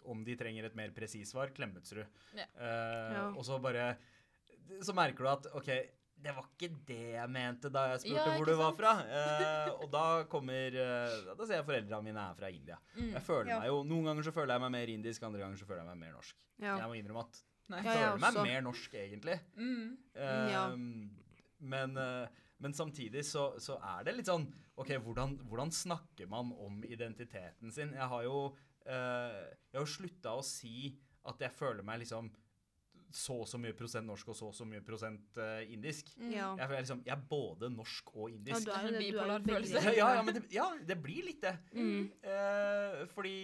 [0.06, 2.06] om de trenger et mer presist svar, Klemetsrud.
[2.38, 2.44] Ja.
[2.54, 3.22] Eh, Ja.
[3.34, 3.96] Og så bare
[4.82, 5.66] Så merker du at OK,
[6.22, 8.92] det var ikke det jeg mente da jeg spurte Ja, hvor du du var fra.
[9.02, 12.78] Eh, og da kommer eh, Da ser jeg foreldrene mine er fra India.
[12.94, 13.10] Mm.
[13.16, 13.58] Jeg føler Ja.
[13.58, 15.90] meg jo, Noen ganger så føler jeg meg mer indisk, andre ganger så føler jeg
[15.90, 16.36] meg mer norsk.
[16.62, 16.76] Ja.
[16.78, 17.82] Jeg må innrømme at Nei.
[17.82, 19.38] jeg føler meg mer norsk, egentlig.
[19.58, 19.96] Mm.
[20.14, 20.64] Eh, Ja.
[21.58, 22.26] men, uh,
[22.62, 27.72] men samtidig så, så er det litt sånn OK, hvordan, hvordan snakker man om identiteten
[27.72, 27.94] sin?
[27.96, 28.40] Jeg har jo,
[28.86, 30.92] uh, jeg har slutta å si
[31.26, 32.28] at jeg føler meg liksom
[33.16, 35.38] så og så mye prosent norsk og så og så mye prosent
[35.72, 36.10] indisk.
[36.18, 36.32] Mm.
[36.34, 36.48] Ja.
[36.58, 38.58] Jeg, er liksom, jeg er både norsk og indisk.
[38.58, 38.92] Ja, du er det.
[38.92, 39.82] en bipolar følelse.
[39.96, 41.54] Ja, ja, men det, ja, det blir litt det.
[41.72, 42.10] Mm.
[42.26, 43.36] Uh, fordi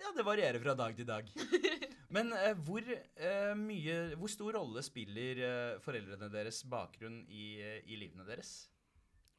[0.00, 1.28] ja, det varierer fra dag til dag.
[2.14, 7.80] Men eh, hvor eh, mye Hvor stor rolle spiller eh, foreldrene deres bakgrunn i, eh,
[7.90, 8.68] i livene deres?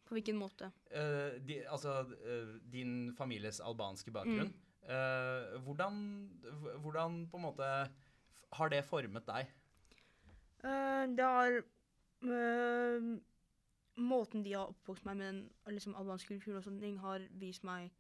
[0.05, 0.69] På hvilken måte?
[0.91, 4.51] Eh, de, altså eh, din families albanske bakgrunn.
[4.85, 6.01] Eh, hvordan,
[6.83, 7.69] hvordan på en måte
[8.55, 9.49] har det formet deg?
[10.65, 11.61] Uh, det har
[12.25, 13.09] uh,
[13.95, 15.41] Måten de har oppvokst meg med den
[15.71, 17.93] liksom, albanske kulturen og sånne ting, har vist meg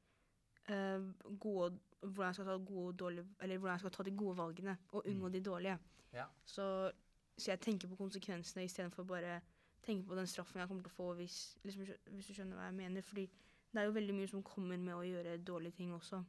[0.67, 0.99] uh,
[1.39, 5.27] gode, hvordan jeg skal ta gode dårlige jeg skal ta de gode valgene og unngå
[5.27, 5.31] Mm.
[5.33, 5.77] de dårlige.
[6.13, 6.25] Ja.
[6.45, 6.91] Så,
[7.37, 9.41] så jeg tenker på konsekvensene istedenfor bare
[9.83, 12.69] tenke på den straffen jeg kommer til å få hvis, liksom, hvis du skjønner hva
[12.69, 13.01] jeg mener.
[13.01, 13.25] Fordi
[13.73, 16.23] det er jo veldig mye som kommer med å gjøre dårlige ting også.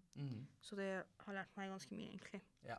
[0.61, 2.43] Så det har lært meg ganske mye, egentlig.
[2.67, 2.77] Ja.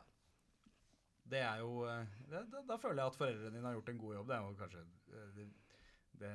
[1.28, 3.98] Det er jo eh, det, da, da føler jeg at foreldrene dine har gjort en
[3.98, 4.28] god jobb.
[4.28, 5.48] Det er jo kanskje eh, det,
[6.20, 6.32] det,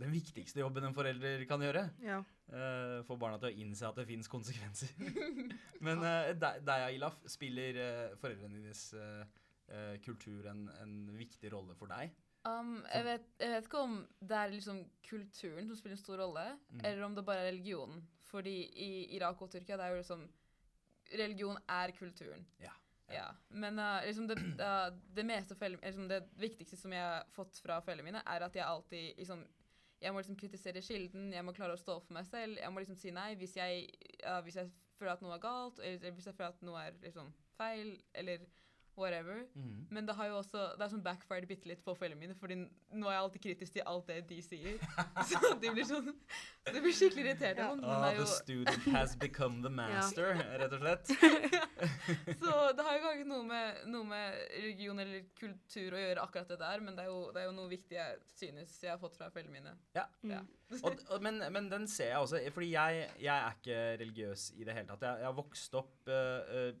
[0.00, 1.86] den viktigste jobben en forelder kan gjøre.
[2.04, 2.20] Ja.
[2.50, 4.92] Uh, Få barna til å innse at det fins konsekvenser.
[5.86, 8.86] Men uh, deg, Ilaf, spiller uh, foreldrene dines
[10.04, 12.12] kultur en, en viktig rolle for deg?
[12.46, 14.76] Um, jeg, vet, jeg vet ikke om det er liksom
[15.08, 16.84] kulturen som spiller en stor rolle, Mm.
[16.84, 18.04] eller om det bare er religionen.
[18.28, 18.52] Fordi
[18.84, 20.22] i Irak og Tyrkia det er jo liksom
[21.18, 22.46] Religion er kulturen.
[22.62, 22.70] Ja.
[23.12, 23.26] Ja.
[23.48, 27.78] Men uh, liksom det, uh, det foreldre, liksom det viktigste som jeg har fått fra
[27.80, 29.46] foreldrene mine, er at jeg alltid liksom
[30.00, 32.58] jeg må liksom kritisere kilden, jeg må klare å stå opp for meg selv.
[32.60, 33.86] Jeg må liksom si nei hvis jeg,
[34.26, 36.82] uh, hvis jeg føler at noe er galt, eller, eller hvis jeg føler at noe
[36.82, 38.44] er liksom feil, eller
[38.98, 39.42] whatever.
[39.54, 39.86] Mm.
[39.90, 42.58] Men det har jo også, det er sånn backfired bitte litt på foreldrene mine, fordi
[42.62, 44.78] nå er jeg alltid kritisk til alt det de sier.
[45.30, 46.12] Så de blir sånn,
[46.66, 47.60] så det blir skikkelig irritert.
[47.60, 47.70] Ja.
[47.74, 51.12] Oh, the student has become the master, rett og slett.
[52.42, 56.52] så det har jo ikke noe med, noe med religion eller kultur å gjøre akkurat
[56.52, 59.00] det der, men det er jo, det er jo noe viktig jeg synes jeg har
[59.02, 59.74] fått fra foreldrene mine.
[59.96, 60.06] Ja.
[60.26, 60.42] Ja.
[60.42, 60.52] Mm.
[60.86, 64.64] Og, og, men, men den ser jeg også, fordi jeg, jeg er ikke religiøs i
[64.66, 65.04] det hele tatt.
[65.06, 66.72] Jeg, jeg har vokst opp uh, eh,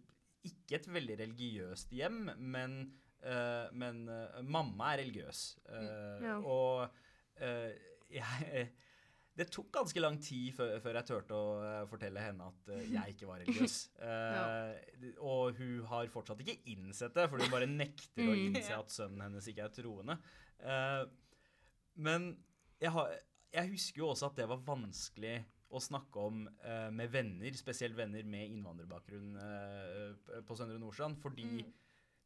[0.46, 2.78] ikke et veldig religiøst hjem, men,
[3.26, 5.44] uh, men uh, mamma er religiøs.
[5.68, 6.36] Uh, Ja.
[6.40, 6.88] Og
[8.16, 8.68] jeg
[9.36, 13.26] det tok ganske lang tid før, før jeg turte å fortelle henne at jeg ikke
[13.28, 13.74] var religiøs.
[14.00, 14.46] ja.
[15.20, 18.40] Og hun har fortsatt ikke innsett det, for hun bare nekter å Mm.
[18.46, 20.16] innse at sønnen hennes ikke er troende.
[22.00, 22.30] Men
[22.80, 23.12] jeg, har,
[23.58, 25.36] jeg husker jo også at det var vanskelig
[25.74, 31.46] å snakke om eh, med venner, spesielt venner med innvandrerbakgrunn eh, på Søndre Nordstrand, fordi
[31.66, 31.72] Mm.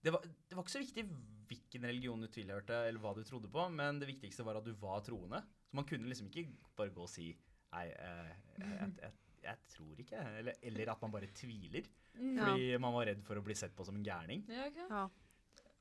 [0.04, 1.06] det, var, det var ikke så viktig
[1.50, 4.72] hvilken religion du tilhørte, eller hva du trodde på, men det viktigste var at du
[4.78, 5.40] var troende.
[5.70, 7.30] Så man kunne liksom ikke bare gå og si
[7.70, 9.12] Nei, eh, jeg, jeg, jeg,
[9.44, 11.84] jeg tror ikke, eller, eller at man bare tviler.
[12.18, 12.32] Mm.
[12.34, 12.44] Ja.
[12.48, 14.42] Fordi man var redd for å bli sett på som en gærning.
[14.50, 14.88] Ja, okay.
[14.90, 15.04] Ja.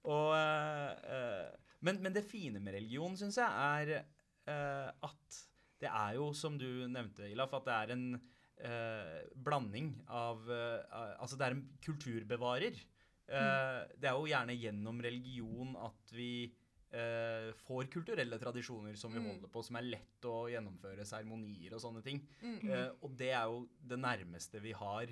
[0.06, 3.96] Og, eh, eh, men, men det fine med religion, syns jeg, er
[4.54, 5.40] eh, at
[5.80, 8.06] det er jo, som du nevnte, Ilaf, at det er en
[8.60, 12.76] eh, blanding av eh, Altså, det er en kulturbevarer.
[13.30, 16.52] Eh, Det er jo gjerne gjennom religion at vi
[16.92, 19.28] eh, får kulturelle tradisjoner som vi Mm.
[19.30, 22.20] holder på, som er lett å gjennomføre seremonier og sånne ting.
[22.42, 22.70] Mm.
[22.70, 25.06] Eh, og det er jo det nærmeste vi har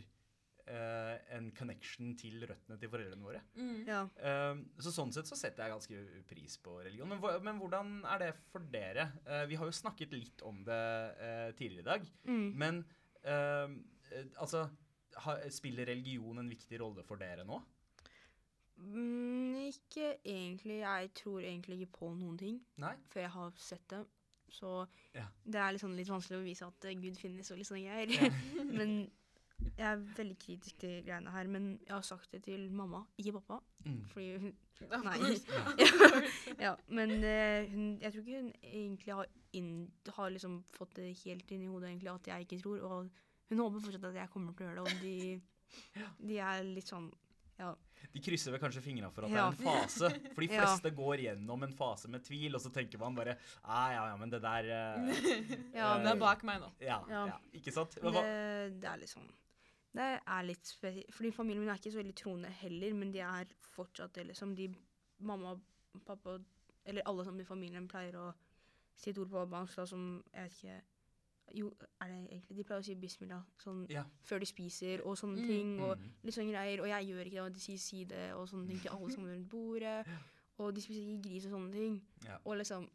[0.67, 3.41] eh, en connection til røttene til foreldrene våre.
[3.57, 3.83] Mm.
[3.87, 4.01] ja.
[4.19, 7.09] Eh, så sånn sett så setter jeg ganske pris på religion.
[7.11, 9.09] Men, men hvordan er det for dere?
[9.25, 10.81] Eh, vi har jo snakket litt om det
[11.27, 12.11] eh, tidligere i dag.
[12.27, 12.45] Mm.
[12.63, 12.83] Men
[13.23, 13.77] eh,
[14.11, 14.67] eh, altså
[15.23, 17.61] ha, Spiller religion en viktig rolle for dere nå?
[18.77, 20.81] Mm, ikke egentlig.
[20.83, 22.93] Jeg tror egentlig ikke på noen ting Nei?
[23.09, 24.03] før jeg har sett det.
[24.53, 25.25] Så Ja.
[25.43, 28.13] det er sånn, litt vanskelig å vise at Gud finnes og litt sånne greier.
[28.13, 28.29] Ja.
[28.79, 28.93] men
[29.77, 31.47] jeg er veldig kritisk til greiene her.
[31.51, 33.59] Men jeg har sagt det til mamma, ikke pappa.
[33.85, 34.01] Mm.
[34.13, 34.55] Fordi hun
[35.07, 35.17] Nei.
[35.81, 35.87] Ja.
[36.67, 39.71] Ja, men uh, hun, jeg tror ikke hun egentlig har, inn,
[40.17, 42.83] har liksom fått det helt inn i hodet egentlig at jeg ikke tror.
[42.85, 46.63] Og hun håper fortsatt at jeg kommer til å gjøre det, og de, de er
[46.67, 47.09] litt sånn
[47.57, 47.71] Ja.
[48.13, 49.47] De krysser vel kanskje fingra for at Ja.
[49.49, 50.09] det er en fase.
[50.35, 50.61] For de Ja.
[50.61, 54.17] fleste går gjennom en fase med tvil, og så tenker man bare ah, ja, ja,
[54.21, 55.09] men det der uh,
[55.73, 56.69] Ja, det er bak meg nå.
[56.85, 57.25] ja, ja.
[57.33, 57.39] Ja.
[57.57, 57.97] Ikke sant?
[57.97, 58.13] Det,
[58.77, 59.25] det er litt sånn
[59.93, 61.13] Det er litt spesielt.
[61.13, 63.45] Fordi familien min er ikke så veldig troende heller, men de er
[63.75, 64.55] fortsatt det, liksom.
[64.55, 64.67] De
[65.19, 65.55] mamma,
[66.05, 66.37] pappa
[66.85, 68.33] eller alle sammen i familien pleier å
[68.95, 70.81] si et ord på albansk da, som Jeg vet ikke
[71.55, 71.69] Jo,
[72.01, 74.03] er det egentlig De pleier å si bismillah sånn Ja.
[74.23, 75.47] før de spiser og sånne Mm.
[75.47, 75.79] ting.
[75.81, 76.11] Og Mm.
[76.23, 76.81] litt sånne greier.
[76.81, 79.11] Og jeg gjør ikke det, og de sier si det og sånne ting til alle
[79.11, 80.05] sammen rundt bordet.
[80.59, 82.01] Og de spiser ikke gris og sånne ting.
[82.25, 82.37] Ja.
[82.45, 82.89] Og liksom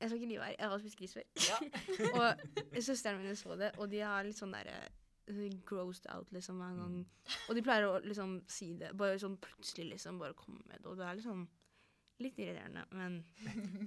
[0.00, 1.22] Jeg skal ikke lyve her, jeg har spist gris før.
[1.36, 1.58] Ja.
[2.20, 4.88] og søsteren min så det, og de har litt sånn derre
[5.66, 6.94] grossed out liksom hver gang.
[7.00, 7.32] Mm.
[7.48, 10.86] Og de pleier å liksom si det, bare sånn plutselig liksom bare komme med det.
[10.90, 11.44] Og det er liksom
[12.20, 13.20] litt irriterende, men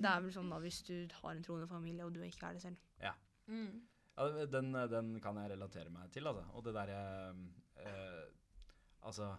[0.01, 2.57] det er vel sånn da hvis du har en troende familie og du ikke er
[2.57, 2.79] det selv.
[3.47, 3.81] Mm.
[4.15, 6.45] Ja, den, den kan jeg relatere meg til, altså.
[6.53, 7.01] Og det derre
[7.81, 8.23] eh,
[9.03, 9.33] Altså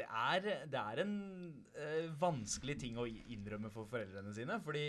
[0.00, 1.14] det er, det er en
[1.76, 4.56] eh, vanskelig ting å innrømme for foreldrene sine.
[4.64, 4.84] Fordi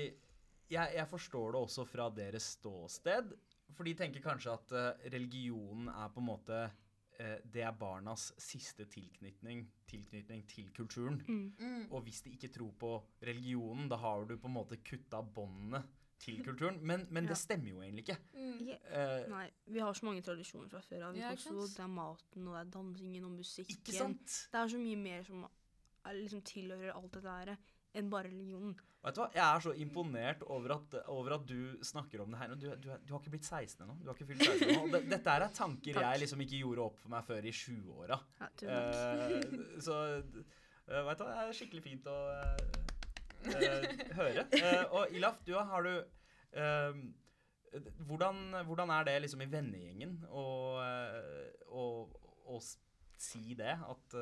[0.72, 3.34] jeg, jeg forstår det også fra deres ståsted.
[3.76, 6.60] For de tenker kanskje at eh, religionen er på en måte
[7.20, 11.22] eh, Det er barnas siste tilknytning, tilknytning til kulturen.
[11.28, 11.56] Mm.
[11.60, 11.88] Mm.
[11.92, 15.84] Og hvis de ikke tror på religionen, da har du på en måte kutta båndene
[16.22, 16.80] til kulturen.
[16.86, 17.30] Men, men Ja.
[17.30, 18.18] det stemmer jo egentlig ikke.
[18.34, 18.68] Mm.
[18.70, 21.18] Eh, nei, vi har så mange tradisjoner fra før av.
[21.18, 21.32] Ja?
[21.36, 23.78] Det er maten, og det er dansingen og musikken.
[23.78, 24.38] ikke sant?
[24.52, 25.48] Det er så mye mer som
[26.18, 27.58] liksom tilhører alt dette her,
[27.98, 28.74] enn bare religionen.
[29.02, 29.28] Vet du hva?
[29.34, 32.56] Jeg er så imponert over at, over at du snakker om det her.
[32.56, 33.98] Du, du, du har ikke blitt 16 ennå.
[34.02, 35.02] Du har ikke fylt 16 ennå.
[35.10, 36.06] Dette er tanker Takk.
[36.06, 38.20] jeg liksom ikke gjorde opp for meg før i 20-åra.
[38.42, 38.52] Ja.
[38.76, 40.42] Eh, så uh,
[40.92, 42.58] du hva, det er skikkelig fint å eh,
[43.56, 44.46] eh, høre.
[44.62, 45.94] Eh, og Ilaf, du har du
[46.60, 46.98] eh,
[48.10, 50.44] hvordan, hvordan er det liksom i vennegjengen å,
[53.22, 53.78] si det?
[53.88, 54.18] At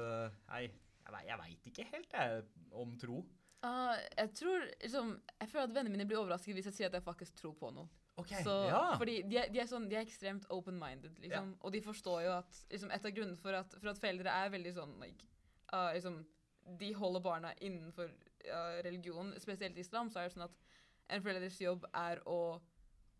[0.51, 2.43] Hei, jeg, jeg veit ikke helt, jeg,
[2.75, 3.23] om tro.
[3.61, 5.09] Ah, jeg tror liksom,
[5.41, 7.71] Jeg føler at vennene mine blir overrasket hvis jeg sier at jeg faktisk tror på
[7.75, 7.89] noe.
[8.19, 8.95] Ok, Så, ja.
[8.99, 11.53] Fordi de er, de er, sånn, de er ekstremt open-minded, liksom.
[11.63, 14.49] Og de forstår jo at liksom, Et av grunnene for at, for at foreldre er
[14.55, 15.27] veldig sånn like,
[15.73, 16.21] uh, liksom,
[16.79, 20.59] De holder barna innenfor uh, religion, spesielt islam, så er det sånn at
[21.09, 22.59] en foreldres jobb er å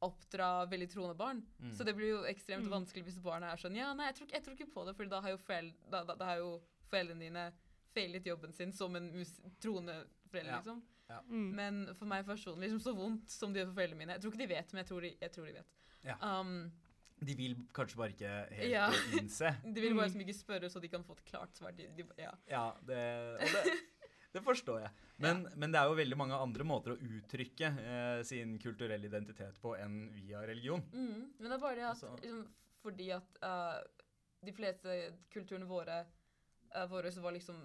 [0.06, 1.40] oppdra veldig troende barn.
[1.60, 1.72] Mm.
[1.76, 2.72] Så det blir jo ekstremt Mm.
[2.72, 5.06] vanskelig hvis barna er sånn Ja, nei, jeg tror, jeg tror ikke på det, for
[5.06, 5.40] da har jo,
[5.90, 7.52] da, da, da har jo foreldrene dine
[7.92, 10.62] feilet jobben sin som en mus troende forelder, Ja.
[10.62, 10.82] liksom.
[11.30, 11.48] Mm.
[11.58, 14.32] Men for meg personlig, liksom så vondt som det gjør for foreldrene mine Jeg tror
[14.36, 15.72] ikke de vet, men jeg tror de, jeg tror de vet.
[16.06, 16.16] Ja.
[16.40, 16.52] Um,
[17.20, 18.86] De vil kanskje bare ikke helt Ja.
[19.18, 19.50] innse.
[19.76, 21.72] de vil bare liksom ikke spørre, så de kan få et klart svar.
[21.76, 22.30] De, de, ja.
[22.48, 23.00] Ja, det,
[23.42, 23.74] det,
[24.38, 24.92] det forstår jeg.
[25.18, 29.58] Men, men det er jo veldig mange andre måter å uttrykke eh, sin kulturelle identitet
[29.60, 30.86] på enn via religion.
[30.94, 31.34] mm.
[31.40, 32.46] Men det er bare det at Altså- liksom,
[32.86, 33.82] fordi at uh,
[34.46, 34.94] de fleste
[35.34, 36.06] kulturene våre,
[36.76, 37.58] uh, våre var liksom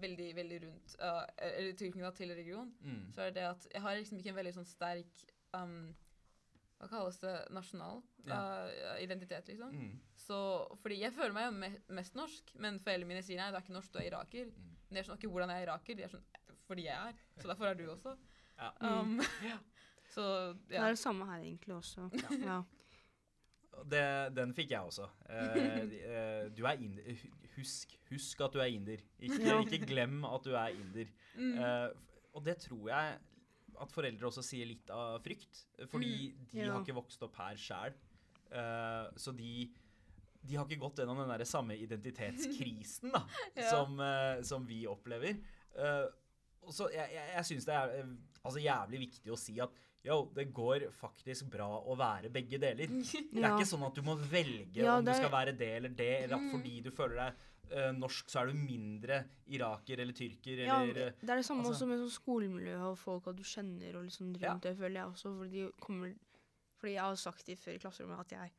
[0.00, 3.12] veldig, veldig rundt uh, Eller tilknyttet til religion, Mm.
[3.14, 5.24] så er det at jeg har liksom ikke en veldig sånn sterk
[5.54, 5.94] um,
[6.78, 7.34] Hva kalles det?
[7.50, 8.38] Nasjonal Ja.
[8.68, 9.72] uh, identitet, liksom.
[9.74, 9.96] Mm.
[10.14, 10.36] Så,
[10.82, 13.62] fordi jeg føler meg jo me mest norsk, men foreldrene mine sier nei, du er
[13.64, 14.46] ikke norsk, du er iraker.
[14.52, 14.68] Mm.
[14.88, 15.94] Men jeg skjønner ikke hvordan jeg er iraker.
[15.98, 16.22] De er sånn,
[16.68, 17.14] fordi jeg er.
[17.40, 18.14] Så derfor er du også.
[18.58, 18.70] Ja.
[18.80, 19.18] Um,
[19.50, 19.58] Ja.
[20.14, 22.06] så Det er det samme her egentlig også.
[22.44, 22.62] Ja.
[23.86, 24.02] Det,
[24.36, 25.06] den fikk jeg også.
[25.28, 25.78] Eh,
[26.12, 27.22] eh, du er inder.
[27.56, 29.00] Husk, husk at du er inder.
[29.20, 31.10] Ikke, ikke glem at du er inder.
[31.36, 31.56] Mm.
[31.58, 31.88] Eh,
[32.34, 33.18] og det tror jeg
[33.78, 35.64] at foreldre også sier litt av frykt.
[35.90, 36.12] Fordi
[36.52, 36.72] de Ja.
[36.72, 37.94] har ikke vokst opp her sjæl.
[39.16, 39.68] så de,
[40.42, 43.20] de har ikke gått gjennom den der samme identitetskrisen da,
[43.56, 43.68] Ja.
[43.70, 44.00] som,
[44.42, 45.36] som vi opplever.
[45.76, 46.06] Eh,
[46.62, 48.08] og så jeg, jeg, jeg syns det er
[48.42, 49.70] altså jævlig viktig å si at
[50.04, 52.86] yo, det går faktisk bra å være begge deler.
[53.32, 55.88] Det er ikke sånn at du må velge Ja, om du skal være det eller
[55.98, 56.50] det, eller at Mm.
[56.54, 57.34] fordi du føler deg
[57.74, 59.18] uh, norsk, så er du mindre
[59.52, 62.96] iraker eller tyrker Ja, eller det er det samme altså- også med sånn skolemiljø og
[62.98, 65.34] folk at du kjenner og liksom rundt det, føler jeg også.
[65.42, 66.14] Fordi, kommer,
[66.78, 68.52] fordi jeg har sagt det før i klasserommet at jeg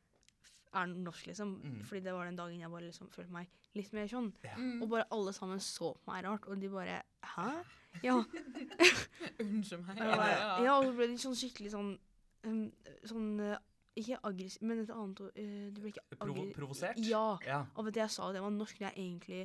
[0.72, 1.56] er norsk, liksom.
[1.64, 1.80] Mm.
[1.82, 4.28] Fordi det var den dagen jeg bare liksom følte meg litt mer sånn.
[4.82, 7.02] Og bare alle sammen så på meg rart, og de bare
[7.34, 7.64] Hæ?
[8.02, 8.16] Ja.
[9.42, 9.98] Unnskyld meg.
[9.98, 11.90] Ja, ja, og så ble de sånn skikkelig sånn
[12.46, 12.60] um,
[13.08, 13.56] Sånn uh,
[14.00, 15.32] Ikke aggressiv, men et annet ord.
[15.36, 17.00] uh, de ble ikke provo provosert.
[17.04, 17.24] Ja.
[17.46, 17.62] Ja.
[17.76, 19.42] Av at jeg sa at jeg var norsk, når jeg egentlig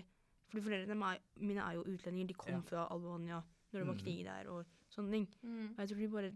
[0.52, 0.98] Fordi foreldrene
[1.42, 2.28] mine er- er jo utlendinger.
[2.28, 2.62] De kom Ja.
[2.62, 3.42] fra Albania
[3.74, 4.04] når det var Mhm.
[4.04, 5.28] krig der og sånne ting.
[5.44, 5.70] Mm.
[5.74, 6.32] Og jeg tror de bare,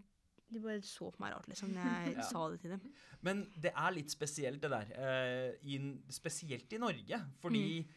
[0.52, 2.22] de bare så på meg rart, liksom, når jeg Ja.
[2.24, 2.82] sa det til dem.
[3.22, 4.88] Men det er litt spesielt, det der.
[4.98, 5.78] eh, i,
[6.10, 7.22] spesielt i Norge.
[7.40, 7.88] Fordi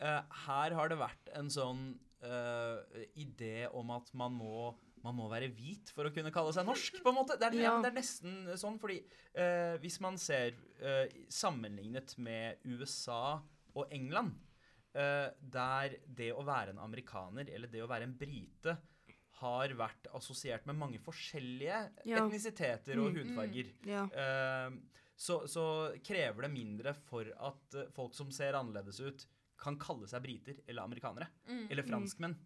[0.00, 4.74] eh, her har det vært en sånn eh, idé om at man må,
[5.04, 7.36] man må være hvit for å kunne kalle seg norsk, på en måte.
[7.38, 7.76] Det er, Ja.
[7.82, 9.02] det er nesten sånn, fordi
[9.38, 13.40] uh, hvis man ser uh, sammenlignet med USA
[13.74, 14.34] og England,
[14.96, 18.72] der det å være en amerikaner eller det å være en brite
[19.42, 22.22] har vært assosiert med mange forskjellige Ja.
[22.24, 23.18] etnisiteter og Mm.
[23.18, 23.74] hudfarger.
[23.84, 24.04] Ja.
[24.08, 24.70] Eh,
[25.14, 29.26] så, så krever det mindre for at folk som ser annerledes ut,
[29.58, 31.28] kan kalle seg briter eller amerikanere.
[31.48, 31.66] Mm.
[31.70, 32.36] Eller franskmenn.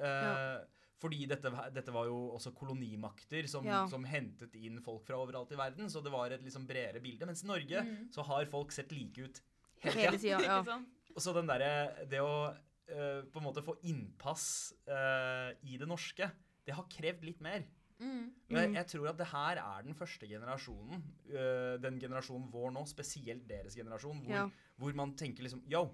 [0.00, 0.60] Uh, Ja.
[1.00, 3.86] fordi dette, var- dette var jo også kolonimakter som, Ja.
[3.88, 7.26] som hentet inn folk fra overalt i verden, så det var et liksom bredere bilde.
[7.26, 8.08] Mens i Norge Mm.
[8.12, 9.40] så har folk sett like ut
[9.80, 10.40] hele Hele tida.
[10.42, 10.62] Ja.
[11.16, 12.54] Og så den derre Det å
[12.90, 16.30] uh, på en måte få innpass uh, i det norske,
[16.66, 17.64] det har krevd litt mer.
[18.00, 18.30] Mm.
[18.48, 18.88] Men Jeg, Mm.
[18.90, 23.74] tror at det her er den første generasjonen, eh, den generasjonen vår nå, spesielt deres
[23.76, 24.50] generasjon, hvor, Ja.
[24.78, 25.90] hvor man tenker liksom Yo,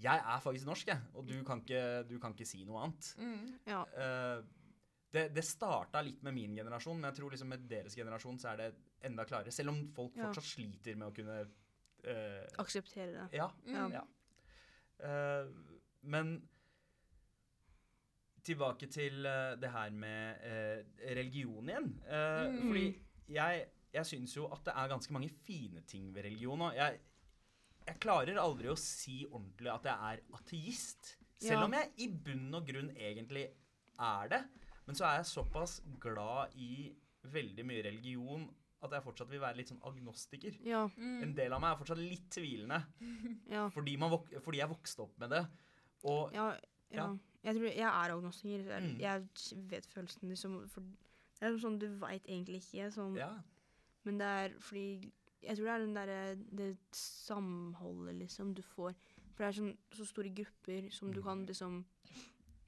[0.00, 3.10] jeg er faktisk norsk, jeg, og du kan ikke, du kan ikke si noe annet.
[3.18, 3.58] Mm.
[3.66, 3.82] ja.
[3.84, 4.44] uh,
[5.12, 8.52] det, det starta litt med min generasjon, men jeg tror liksom med deres generasjon så
[8.52, 8.68] er det
[9.08, 9.50] enda klarere.
[9.50, 10.28] Selv om folk Ja.
[10.28, 13.24] fortsatt sliter med å kunne uh, Akseptere det.
[13.40, 13.48] Ja.
[13.66, 13.90] Mm.
[13.96, 14.04] ja.
[15.02, 15.50] Uh,
[16.02, 16.36] men
[18.46, 19.26] tilbake til
[19.60, 20.40] det her med
[21.10, 21.90] religion igjen.
[22.08, 22.68] Eh, Mm.
[22.70, 22.84] Fordi
[23.28, 26.60] jeg, jeg syns jo at det er ganske mange fine ting ved religion.
[26.60, 27.00] Og jeg,
[27.90, 31.16] jeg klarer aldri å si ordentlig at jeg er ateist.
[31.40, 31.64] Selv Ja.
[31.64, 33.46] om jeg i bunn og grunn egentlig
[33.98, 34.40] er det.
[34.86, 36.92] Men så er jeg såpass glad i
[37.24, 38.48] veldig mye religion
[38.82, 40.56] at jeg fortsatt vil være litt sånn agnostiker.
[40.64, 40.86] Ja.
[40.96, 41.22] Mm.
[41.22, 42.78] En del av meg er fortsatt litt tvilende,
[43.54, 43.68] Ja.
[43.68, 45.46] fordi, man vok fordi jeg vokste opp med det.
[46.04, 46.50] Og Ja,
[46.90, 47.04] ja.
[47.06, 47.16] Ja.
[47.44, 48.64] Jeg tror jeg er agnostiker.
[48.68, 48.98] Jeg, Mm.
[48.98, 50.80] jeg vet følelsen liksom for
[51.40, 53.30] Det er sånn du veit egentlig ikke, sånn, ja,
[54.04, 55.10] men det er fordi
[55.42, 58.94] Jeg tror det er den der, det samholdet liksom du får.
[59.34, 61.24] For det er sånn så store grupper som du Mm.
[61.24, 61.84] kan liksom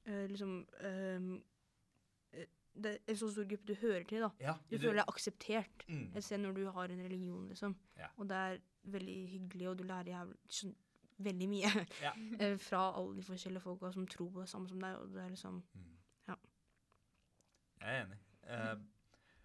[0.07, 4.31] øh, Liksom eh, Det er en så stor gruppe du hører til, da.
[4.41, 7.75] ja, Du føler deg akseptert mm, et sted når du har en religion, liksom.
[7.99, 8.07] Ja.
[8.17, 10.73] Og det er veldig hyggelig, og du lærer jævlig, sånn,
[11.19, 12.13] veldig mye Ja.
[12.41, 14.97] eh, fra alle de forskjellige folka som tror på det samme som deg.
[14.97, 15.91] Og det er liksom mm.
[16.29, 16.35] Ja.
[17.83, 18.19] Jeg er enig.
[18.49, 18.75] Eh,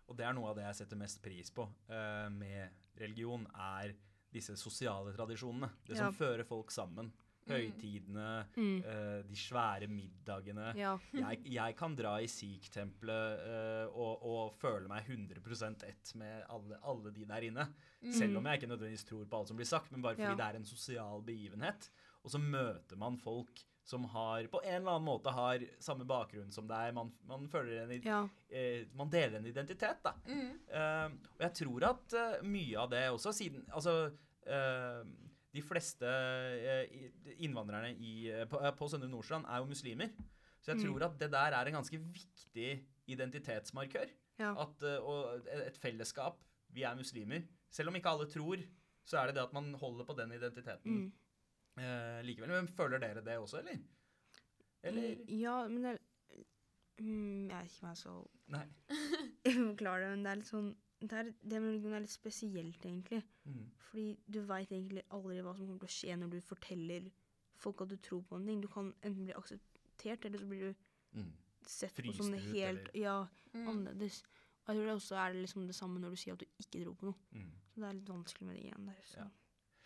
[0.07, 3.93] og det er noe av det jeg setter mest pris på uh, med religion, er
[4.33, 5.69] disse sosiale tradisjonene.
[5.87, 6.11] Det som Ja.
[6.15, 7.11] fører folk sammen.
[7.47, 8.79] Høytidene, mm.
[8.83, 10.73] uh, de svære middagene.
[10.75, 10.97] Ja.
[11.15, 16.79] jeg, jeg kan dra i Sikh-tempelet uh, og, og føle meg 100% ett med alle,
[16.83, 17.67] alle de der inne.
[18.11, 20.35] Selv om jeg ikke nødvendigvis tror på alt som blir sagt, men bare fordi Ja.
[20.35, 21.89] det er en sosial begivenhet.
[22.23, 26.51] Og så møter man folk som har, på en eller annen måte har samme bakgrunn
[26.51, 26.89] som deg.
[26.97, 28.17] Man, man, føler en, ja.
[28.51, 30.11] eh, man deler en identitet, da.
[30.27, 30.49] Mm.
[30.67, 31.05] Eh,
[31.37, 33.93] og jeg tror at eh, mye av det også, siden Altså
[34.43, 35.05] eh,
[35.55, 37.07] De fleste eh,
[37.47, 40.11] innvandrerne i, eh, på, på Søndre Nordstrand er jo muslimer.
[40.59, 40.83] Så jeg Mm.
[40.83, 42.69] tror at det der er en ganske viktig
[43.07, 44.09] identitetsmarkør.
[44.39, 44.51] Ja.
[44.65, 46.41] At, eh, og et fellesskap.
[46.75, 47.45] Vi er muslimer.
[47.71, 48.59] Selv om ikke alle tror,
[49.07, 51.11] så er det det at man holder på den identiteten Mm.
[51.77, 52.49] Eh, likevel.
[52.49, 53.77] Men føler dere det også, eller?
[54.83, 55.17] Eller?
[55.29, 55.99] Ja, men det er
[57.01, 58.13] mm, Jeg vet ikke om jeg så
[58.53, 58.65] Nei.
[59.71, 62.85] forklare det, men det er litt sånn det, er, det med religion er litt spesielt,
[62.89, 63.19] egentlig.
[63.45, 63.65] Mm.
[63.85, 67.09] Fordi du veit egentlig aldri hva som kommer til å skje når du forteller
[67.61, 68.63] folk at du tror på en ting.
[68.63, 70.83] Du kan enten bli akseptert, eller så blir du
[71.17, 71.29] Mm.
[71.65, 73.67] sett Fryst på som ut, helt eller- Ja, Mm.
[73.69, 74.23] annerledes.
[74.65, 76.83] Og jeg tror det også er liksom det samme når du sier at du ikke
[76.83, 77.15] tror på noe.
[77.31, 77.51] Mm.
[77.71, 79.01] Så det er litt vanskelig med det igjen der.
[79.05, 79.17] Så.
[79.17, 79.27] Ja.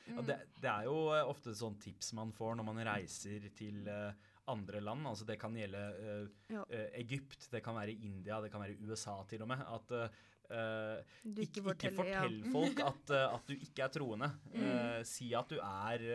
[0.09, 3.85] Ja, det, det er jo eh, ofte sånn tips man får når man reiser til
[3.87, 5.07] eh, andre land.
[5.07, 6.65] Altså det kan gjelde uh, Ja.
[6.99, 9.61] Egypt, det kan være India, det kan være USA til og med.
[9.61, 12.51] At uh, eh, Du ikke, ikke fortell ja.
[12.53, 14.31] folk at, at du ikke er troende.
[14.51, 14.65] Mm.
[14.65, 16.11] Eh, si at du er Et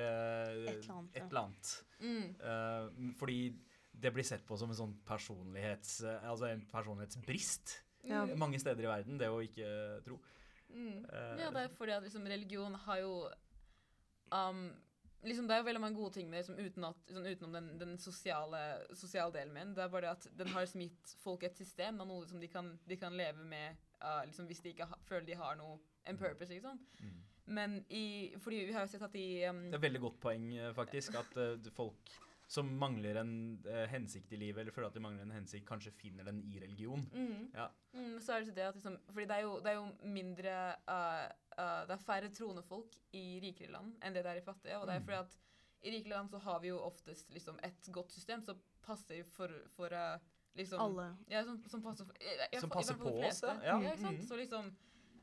[0.75, 1.73] eller annet, et eller annet.
[2.03, 2.29] Mm.
[2.51, 3.41] Eh, fordi
[3.97, 6.03] det blir sett på som en sånn personlighets...
[6.05, 8.27] altså en personlighetsbrist Ja.
[8.39, 9.69] mange steder i verden, det å ikke
[10.05, 10.19] tro.
[10.69, 11.07] Mm.
[11.41, 13.15] Ja, det er fordi at liksom, religion har jo
[14.35, 14.69] um,
[15.27, 17.69] liksom, Det er jo veldig mange gode ting med liksom, uten at, sånn, utenom den,
[17.81, 18.63] den sosiale,
[18.95, 19.75] sosiale delen min.
[19.77, 22.43] Det er bare det at den har liksom gitt folk et system, av noe som
[22.43, 25.59] de kan, de kan leve med uh, liksom, hvis de ikke ha, føler de har
[25.61, 26.61] noe en purpose.
[26.63, 26.93] sant?
[27.01, 27.17] Mm.
[27.47, 30.23] Men i, fordi vi har jo sett at de um, Det er et veldig godt
[30.23, 33.31] poeng, eh, faktisk, at uh, folk som mangler en
[33.67, 36.61] eh, hensikt i livet, eller føler at de mangler en hensikt, kanskje finner den i
[36.63, 37.03] religion.
[37.13, 37.49] Mm.
[37.55, 37.67] Ja.
[37.93, 40.13] Mm, så er det så det at liksom, fordi det er jo, det er jo
[40.13, 40.53] mindre
[40.87, 41.25] uh,
[41.57, 44.79] uh, Det er færre troende folk i rikere land enn det det er i fattige.
[44.79, 45.09] Og det er Mm.
[45.09, 45.37] fordi at
[45.83, 49.51] i rike land så har vi jo oftest liksom et godt system som passer for,
[49.75, 50.19] for uh,
[50.55, 51.17] liksom Alle.
[51.29, 53.57] Ja, som, som passer, for, jeg, jeg, Som passer på oss, ja.
[53.65, 53.79] Ja.
[53.81, 54.21] ikke sant?
[54.23, 54.27] Mm.
[54.27, 54.71] Så liksom,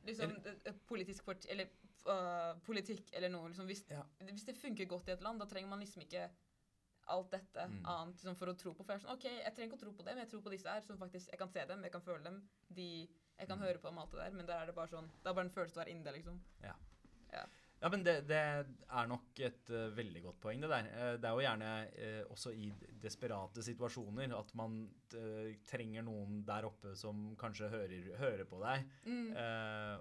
[0.06, 0.36] liksom
[0.88, 1.72] politisk parti, eller
[2.08, 4.04] uh, politikk eller noe liksom, hvis, Ja.
[4.28, 6.28] hvis det funker godt i et land, da trenger man liksom ikke
[7.08, 7.86] alt dette Mm.
[7.86, 8.84] annet liksom, for å tro på.
[8.86, 10.41] For jeg er sånn, ok, jeg trenger ikke å tro på det, men jeg tror
[10.41, 13.08] på disse her, som faktisk, jeg kan se dem, jeg kan føle dem, de,
[13.39, 13.64] jeg kan Mm.
[13.66, 15.45] høre på dem, alt det der, men der er det bare sånn, det er bare
[15.45, 16.39] en følelse å være inni det, liksom.
[17.84, 20.86] Ja, men det, det er nok et uh, veldig godt poeng, det der.
[20.93, 22.70] Uh, det er jo gjerne uh, også i
[23.01, 24.78] desperate situasjoner at man
[25.68, 29.34] trenger noen der oppe som kanskje hører, hører på deg, Mm.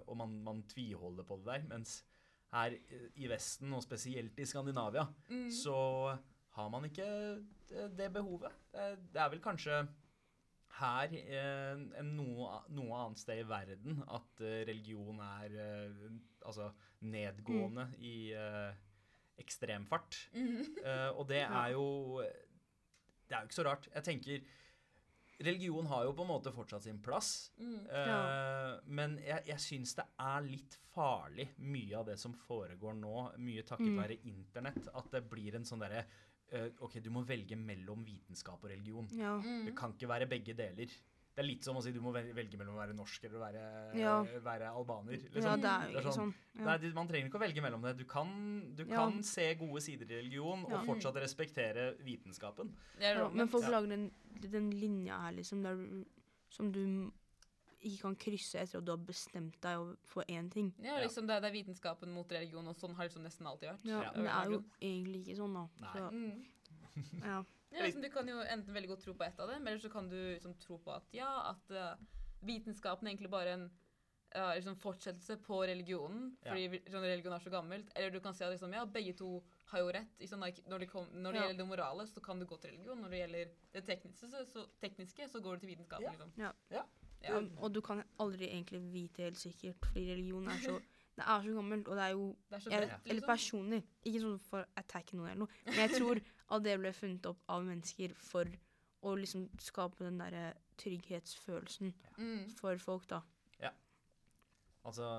[0.07, 1.67] og man, man tviholder på det der.
[1.67, 2.03] Mens
[2.53, 2.71] her
[3.17, 5.49] i Vesten, og spesielt i Skandinavia, Mm.
[5.51, 6.17] så
[6.53, 7.05] har man ikke
[7.69, 8.53] det, det behovet.
[8.73, 9.81] Det, er vel kanskje
[10.79, 16.07] her eh, enn noe, noe annet sted i verden at eh, religion er eh,
[16.45, 16.71] altså
[17.05, 18.71] nedgående i uh,
[19.41, 20.17] ekstremfart.
[20.33, 23.89] Eh, og det er jo Det er jo ikke så rart.
[23.93, 24.43] Jeg tenker
[25.43, 27.51] Religion har jo på en måte fortsatt sin plass.
[27.57, 27.79] Mm.
[27.89, 33.15] Uh, Men jeg, jeg syns det er litt farlig, mye av det som foregår nå,
[33.41, 33.97] mye takket Mm.
[33.97, 36.21] være internett, at det blir en sånn derre eh,
[36.81, 39.07] OK, du må velge mellom vitenskap og religion.
[39.11, 39.37] Ja.
[39.41, 39.65] Mm.
[39.65, 40.85] Det kan ikke være begge deler.
[41.33, 43.41] Det er litt som å si du må velge mellom å være norsk eller å
[43.41, 43.61] være,
[43.97, 44.23] Ja.
[44.45, 45.13] være albaner.
[45.17, 45.61] ja, Liksom.
[45.61, 46.33] det er Det er sånn- sånn.
[46.59, 46.63] Ja.
[46.77, 47.97] Nei, Man trenger ikke å velge mellom det.
[47.97, 48.95] Du kan, du Ja.
[48.97, 50.77] kan se gode sider i religion Ja.
[50.81, 52.69] og fortsatt respektere vitenskapen.
[52.99, 53.69] Ja, men folk Ja.
[53.71, 56.05] lager den, den linja her, liksom, der
[56.51, 57.11] som du
[57.83, 60.73] ikke kan krysse etter at du har bestemt deg for én ting.
[60.83, 63.69] Ja, liksom det, det er vitenskapen mot religion, og sånn har det liksom nesten alltid
[63.73, 63.85] vært.
[63.89, 64.11] Ja, Ja.
[64.15, 65.67] Men det er jo egentlig ikke sånn, da.
[65.83, 65.93] Nei.
[65.93, 66.45] Så, Mm.
[67.29, 67.43] ja.
[67.73, 69.89] Ja, liksom, du kan jo enten veldig godt tro på ett av dem, eller så
[69.89, 71.95] kan du liksom tro på at ja, at uh,
[72.45, 73.63] vitenskapen er egentlig bare en
[74.35, 77.89] uh, liksom fortsettelse på religionen, fordi sånn, religion er så gammelt.
[77.95, 79.31] Eller du kan si at liksom, ja, begge to
[79.71, 80.13] har jo rett.
[80.21, 81.47] Liksom, like, når det, kom, når det Ja.
[81.47, 83.01] gjelder det morale, så kan du gå til religion.
[83.01, 86.05] Når det gjelder det tekniske, så, så, tekniske, så går du til vitenskapen.
[86.05, 86.11] Ja.
[86.11, 86.31] Liksom.
[86.37, 86.83] Ja.
[87.23, 87.37] Ja.
[87.37, 87.43] Ja.
[87.57, 90.79] Og, du kan aldri egentlig vite helt sikkert, fordi religion er så
[91.13, 93.27] Det er så gammelt, og det er jo Det er så jeg, Eller liksom.
[93.29, 93.79] personlig.
[94.09, 96.21] Ikke sånn for å attacke noen eller noe, men jeg tror
[96.55, 98.49] at det ble funnet opp av mennesker for
[99.03, 102.31] å liksom skape den derre trygghetsfølelsen ja.
[102.57, 103.21] for folk, da.
[104.83, 105.09] Altså,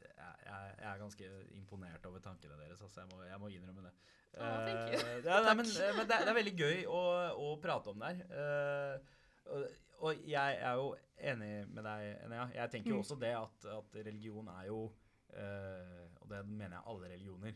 [0.00, 3.00] jeg, jeg, er ganske imponert over tankene deres, altså.
[3.00, 3.92] Jeg må, jeg må innrømme det.
[4.38, 4.68] Oh, uh.
[4.68, 7.00] Eh, ja, nei, men, men det, er, det er veldig gøy å,
[7.40, 8.42] å prate om det her.
[8.42, 9.62] Eh,
[9.98, 12.46] og, jeg er jo enig med deg, Enea.
[12.54, 13.00] Jeg tenker jo Mm.
[13.04, 14.92] også det at, at religion er jo
[15.34, 17.52] eh, Og det mener jeg alle religioner.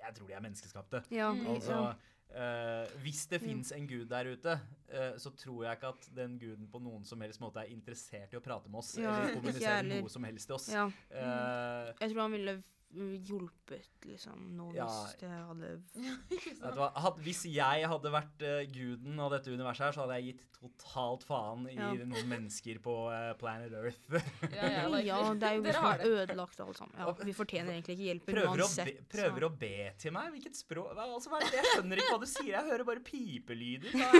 [0.00, 1.02] Jeg tror de er menneskeskapte.
[1.12, 1.46] Ja, Mm.
[1.46, 1.94] Altså,
[2.34, 3.46] eh, hvis det Mm.
[3.48, 7.04] fins en gud der ute, eh, så tror jeg ikke at den guden på noen
[7.04, 10.24] som helst måte er interessert i å prate med oss Ja, eller kommunisere noe som
[10.24, 10.68] helst til oss.
[10.72, 10.86] ja.
[11.10, 14.86] Eh, Jeg tror han ville hjulpet liksom noe Ja.
[14.88, 15.68] hvis det hadde
[16.02, 20.46] ja, hvis jeg hadde vært uh, guden av dette universet her, så hadde jeg gitt
[20.58, 21.92] totalt faen i Ja.
[21.94, 24.10] noen mennesker på uh, planet Earth.
[24.50, 26.98] Ja, ja, det er jo dere liksom har ødelagt alt sammen.
[26.98, 30.32] Ja, vi fortjener egentlig ikke hjelp prøver, å be, prøver å be til meg?
[30.34, 31.60] Hvilket språk hva, altså, hva er det?
[31.60, 32.52] Jeg skjønner ikke hva du sier.
[32.56, 33.94] Jeg hører bare pipelyder.
[33.94, 34.10] Hva,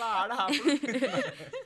[0.00, 1.60] hva er det her for noe?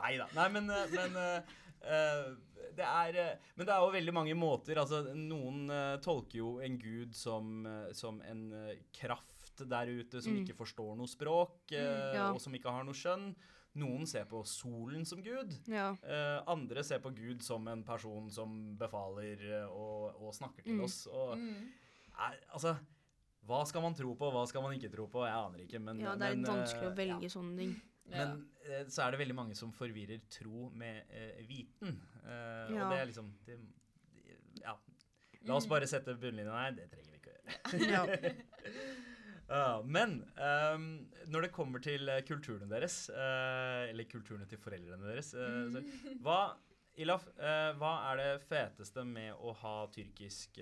[0.00, 0.26] Nei da.
[0.34, 2.30] Nei, men, eh, men uh, eh,
[2.76, 4.78] det er eh, Men det er jo veldig mange måter.
[4.82, 8.44] Altså, noen eh, tolker jo en gud som, eh, som en
[8.92, 10.44] kraft der ute som Mm.
[10.46, 12.30] ikke forstår noe språk, Mm, ja.
[12.32, 13.34] og som ikke har noe skjønn.
[13.76, 15.52] Noen ser på solen som gud.
[15.68, 15.92] Ja.
[16.02, 20.84] Uh, andre ser på Gud som en person som befaler og, og snakker til Mm.
[20.84, 21.06] oss.
[21.06, 21.68] Og Mm.
[22.18, 22.76] er, altså
[23.46, 25.22] Hva skal man tro på, hva skal man ikke tro på?
[25.24, 27.28] Jeg aner ikke, men ja, det er men, vanskelig å velge ja.
[27.28, 27.80] sånne ting.
[28.10, 32.00] Men eh, så er det veldig mange som forvirrer tro med eh, viten.
[32.24, 32.84] Eh, Ja.
[32.84, 33.58] Og det er liksom det,
[34.60, 34.76] Ja.
[35.48, 36.72] La oss bare sette bunnlinjen her.
[36.76, 37.94] Det trenger vi ikke å gjøre.
[37.94, 38.34] Ja.
[39.50, 40.82] Ja, men um,
[41.26, 45.82] når det kommer til kulturene deres, uh, eller kulturene til foreldrene deres eh, så,
[46.22, 46.36] Hva
[47.00, 47.24] Ilaf,
[47.80, 50.60] hva er det feteste med å ha tyrkisk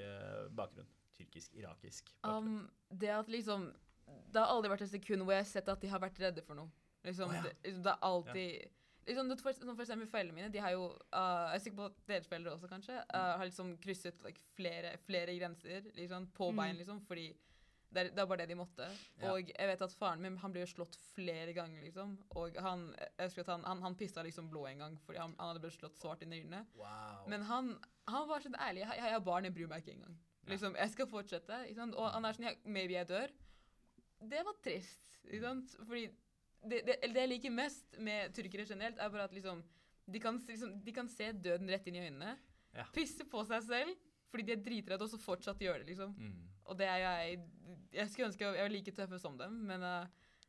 [0.56, 0.88] bakgrunn?
[1.18, 2.62] Tyrkisk-irakisk bakgrunn.
[2.62, 3.66] Um, det at liksom
[4.06, 6.44] Det har aldri vært et sekund hvor jeg har sett at de har vært redde
[6.46, 6.70] for noe.
[7.04, 7.42] Liksom, oh, ja.
[7.44, 8.77] det, liksom, det er alltid
[9.08, 11.98] liksom, for, for eksempel foreldrene mine, de har jo uh, Jeg er sikker på at
[12.12, 16.56] deres foreldre også, kanskje, uh, har liksom krysset like, flere, flere grenser liksom, på Mm.
[16.62, 17.28] bein, liksom, fordi
[17.88, 18.86] det er, det er bare det de måtte.
[19.16, 19.30] Ja.
[19.32, 22.18] Og jeg vet at faren min han ble jo slått flere ganger, liksom.
[22.36, 22.82] Og han,
[23.16, 25.62] jeg husker at han, han, han pissa liksom blå en gang fordi han, han hadde
[25.64, 26.66] blitt slått svart inn i øynene.
[26.76, 27.22] Wow.
[27.32, 27.70] Men han,
[28.12, 28.84] han var sånn ærlig.
[28.84, 30.18] Jeg, jeg har barn, jeg bryr meg ikke engang.
[30.42, 30.50] Ja.
[30.52, 31.62] Liksom, jeg skal fortsette.
[31.64, 31.96] Ikke sant?
[31.96, 33.32] Og han er sånn Maybe jeg dør.
[34.36, 35.08] Det var trist.
[35.24, 35.74] Ikke sant?
[35.88, 36.04] Fordi
[36.64, 39.62] det, det, det jeg liker mest med tyrkere generelt, er bare at liksom
[40.08, 42.36] de kan, liksom, de kan se døden rett inn i øynene.
[42.76, 42.86] Ja.
[42.94, 43.96] Pisse på seg selv
[44.28, 46.10] fordi de er dritredde, og så fortsatt gjør det, liksom.
[46.12, 46.48] Mm.
[46.68, 47.38] Og det er jeg
[47.96, 50.04] Jeg skulle ønske jeg var like tøffe som dem, men uh,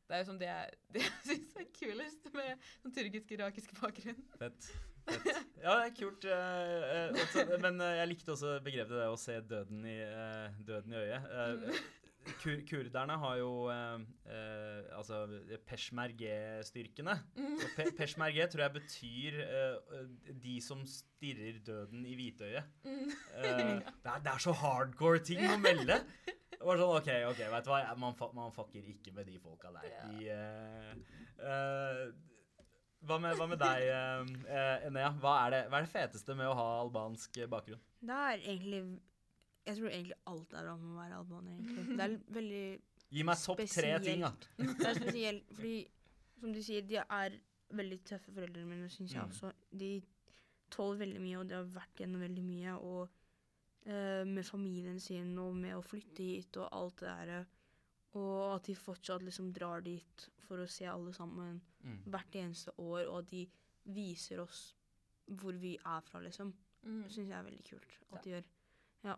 [0.10, 4.24] det er jo som det jeg, det jeg syns er kulest med sånn tyrkisk-irakisk bakgrunn.
[4.42, 4.72] Fett.
[5.08, 5.30] Fett.
[5.64, 6.26] Ja, det er kult.
[6.26, 10.60] Uh, uh, også, men eh, jeg likte også begrepet det å se døden i, eh,
[10.66, 11.80] døden i øyet.
[12.42, 15.24] Kur kurderne har jo eh, eh, altså
[15.68, 17.16] peshmerge-styrkene.
[17.38, 17.56] Mm.
[17.76, 20.00] pe peshmerge tror jeg betyr eh,
[20.44, 22.70] de som stirrer døden i hvitøyet.
[22.86, 23.10] Mm.
[23.10, 23.64] Eh,
[24.04, 26.02] det, er, det er så hardcore ting å melde.
[26.60, 29.72] Det var sånn, ok, ok, vet du hva, man, man fucker ikke med de folka
[29.78, 29.94] der.
[30.10, 32.02] De, eh, eh,
[33.08, 35.14] hva, med, hva med deg, eh, eh, Enea?
[35.24, 37.80] Hva er, det, hva er det feteste med å ha albansk bakgrunn?
[38.04, 38.82] Det er egentlig
[39.68, 41.98] Jeg tror egentlig alt er bra med å være albaner, egentlig.
[41.98, 42.64] Det er veldig
[43.12, 44.32] Gi meg topp tre ting, da.
[44.58, 45.76] Det er spesielt fordi,
[46.40, 47.38] som du sier, de er
[47.74, 49.30] veldig tøffe foreldrene mine, syns jeg Mm.
[49.30, 49.52] også.
[49.78, 49.92] De
[50.72, 52.76] tåler veldig mye, og de har vært gjennom veldig mye.
[52.86, 53.10] Og
[53.90, 57.46] uh, med familien sin, og med å flytte hit, og alt det der.
[58.20, 62.00] Og at de fortsatt liksom drar dit for å se alle sammen Mm.
[62.12, 63.46] hvert eneste år, og at de
[63.86, 64.74] viser oss
[65.32, 66.50] hvor vi er fra, liksom.
[66.84, 67.04] Mm.
[67.06, 68.44] Det syns jeg er veldig kult at de gjør.
[69.06, 69.16] Ja.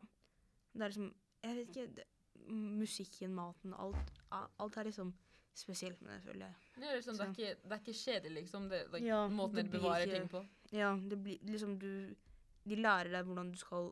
[0.73, 1.13] Det er liksom
[1.43, 2.05] Jeg vet ikke det,
[2.51, 5.11] Musikken, maten, alt, alt er liksom
[5.53, 6.55] spesielt med det, føler jeg.
[6.77, 8.67] Det er, liksom, det, er ikke, det er ikke kjedelig, liksom.
[8.71, 10.41] Det, like, Ja, måten det dere bevarer ikke- ting på.
[10.71, 12.15] Ja, det blir liksom du
[12.63, 13.91] De lærer deg hvordan du skal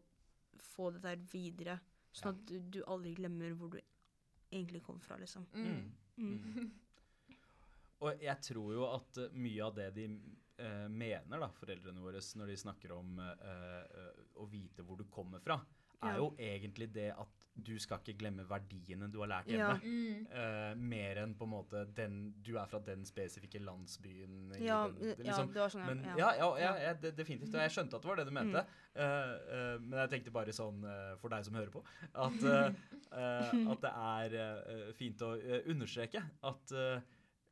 [0.57, 1.79] få det der videre,
[2.13, 3.79] sånn at du, du aldri glemmer hvor du
[4.51, 5.45] egentlig kom fra, liksom.
[5.53, 5.91] Mm.
[6.17, 6.43] Mm.
[6.43, 6.71] Mm.
[8.01, 12.21] Og jeg tror jo at eh, mye av det de eh, mener, da, foreldrene våre,
[12.39, 15.57] når de snakker om eh, eh, å vite hvor du kommer fra,
[16.01, 16.17] er Ja.
[16.17, 17.27] jo egentlig det at
[17.59, 19.73] du skal ikke glemme verdiene du har lært Ja.
[19.77, 19.81] hjemme.
[19.83, 20.27] Mm.
[20.31, 24.53] Uh, mer enn på en måte den, du er fra den spesifikke landsbyen.
[24.63, 25.51] Ja, den, ja, liksom.
[25.53, 26.15] det var sånn, Men, ja.
[26.17, 26.77] ja, ja, ja, Ja.
[26.87, 27.53] ja det, definitivt.
[27.53, 28.63] Og jeg skjønte at det var det du mente.
[28.95, 29.01] Mm.
[29.01, 29.35] Uh,
[29.75, 30.79] uh, men jeg tenkte bare sånn
[31.19, 31.83] for deg som hører på,
[32.15, 32.43] at,
[33.73, 35.33] at det er fint å
[35.67, 36.75] understreke at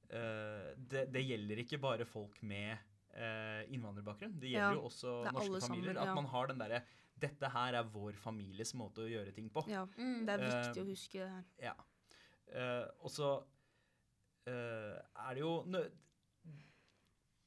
[0.09, 2.77] det, det gjelder ikke bare folk med
[3.17, 4.37] eh, innvandrerbakgrunn.
[4.39, 5.93] Det Ja, gjelder jo også norske familier.
[5.93, 6.81] sammen, At man har den derre
[7.19, 9.63] Dette her er vår families måte å gjøre ting på.
[9.67, 9.85] ja.
[9.97, 11.45] Det er Eh, viktig å huske det her.
[11.59, 11.75] Ja.
[12.53, 13.43] Eh, og så
[14.47, 15.65] eh, er det jo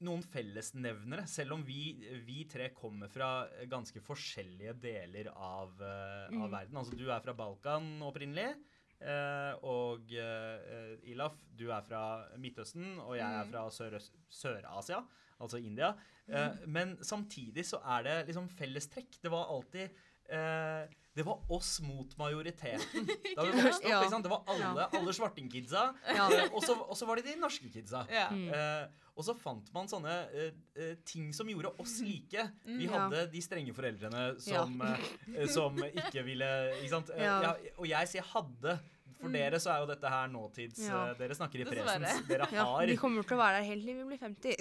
[0.01, 1.93] noen fellesnevnere, selv om vi,
[2.25, 6.51] vi tre kommer fra ganske forskjellige deler av, eh, av Mm.
[6.51, 6.77] verden.
[6.81, 8.57] Altså, du er fra Balkan opprinnelig.
[9.03, 13.51] uh, og uh, Ilaf, du er fra Midtøsten, og jeg er Mm.
[13.51, 14.99] fra Sør- Sør-Asia,
[15.41, 15.95] altså India.
[16.29, 19.19] Eh, men samtidig så er det liksom fellestrekk.
[19.23, 19.89] Det var alltid
[20.31, 20.87] eh,
[21.17, 23.09] Det var oss mot majoriteten.
[23.37, 23.99] Da vi vokste opp, Ja.
[24.05, 24.25] ikke sant?
[24.25, 25.83] Det var alle, alle svartingkidsa,
[26.15, 26.29] Ja.
[26.31, 28.05] eh, og så var det de norske kidsa.
[28.31, 28.45] Mm.
[28.55, 28.87] Eh,
[29.17, 32.47] og så fant man sånne eh, eh, ting som gjorde oss like.
[32.65, 32.93] Vi Ja.
[33.09, 36.47] hadde de strenge foreldrene som, eh, som ikke ville
[36.79, 37.11] Ikke sant?
[37.19, 37.41] Ja.
[37.43, 38.79] ja, og jeg sier hadde.
[39.21, 41.01] For dere så er jo dette her nåtids Ja.
[41.11, 42.23] eh, Dere snakker i presens.
[42.31, 44.57] Dere Ja, har vi kommer til å være der helt til vi blir 50.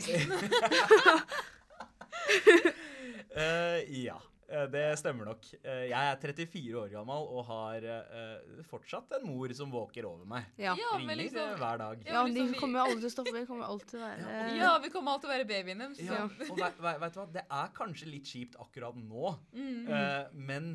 [3.36, 4.18] uh, ja,
[4.50, 5.46] eh, det stemmer nok.
[5.64, 10.26] Eh, jeg er 34 år gammel og har uh, fortsatt en mor som våker over
[10.30, 10.50] meg.
[10.60, 10.76] Ja.
[10.78, 12.04] Ja, men Ringer liksom- eh, hver dag.
[12.06, 13.36] Ja, Ja, men de liksom De kommer aldri til å stoppe.
[13.40, 16.00] De kommer alltid til å være Ja, vi kommer alltid til å være babyen deres.
[16.04, 16.24] Ja, Ja.
[16.24, 16.30] og
[16.60, 19.88] vet, vet, vet du hva, det er kanskje litt kjipt akkurat nå, Mm.
[19.90, 20.74] uh, men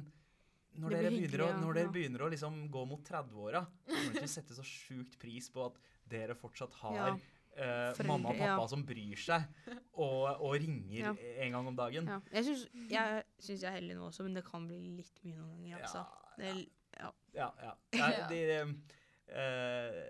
[0.80, 4.28] når dere, begynner å, når dere begynner å liksom gå mot 30-åra, kommer dere til
[4.28, 5.78] å sette så sjukt pris på at
[6.10, 7.14] dere fortsatt har Ja.
[7.54, 8.66] Uh, mamma og pappa ja.
[8.66, 9.44] som bryr seg,
[9.94, 11.12] og, og ringer Ja.
[11.44, 12.08] en gang om dagen.
[12.10, 12.16] Ja.
[12.34, 15.60] Jeg syns jeg, jeg er heldig nå også, men det kan bli litt mye noen
[15.62, 15.84] ganger.
[15.86, 16.02] Altså.
[16.34, 16.58] Det er,
[16.98, 17.12] ja.
[17.38, 17.74] Ja, ja.
[18.00, 18.26] Ja.
[18.32, 18.40] de,
[19.30, 20.00] eh,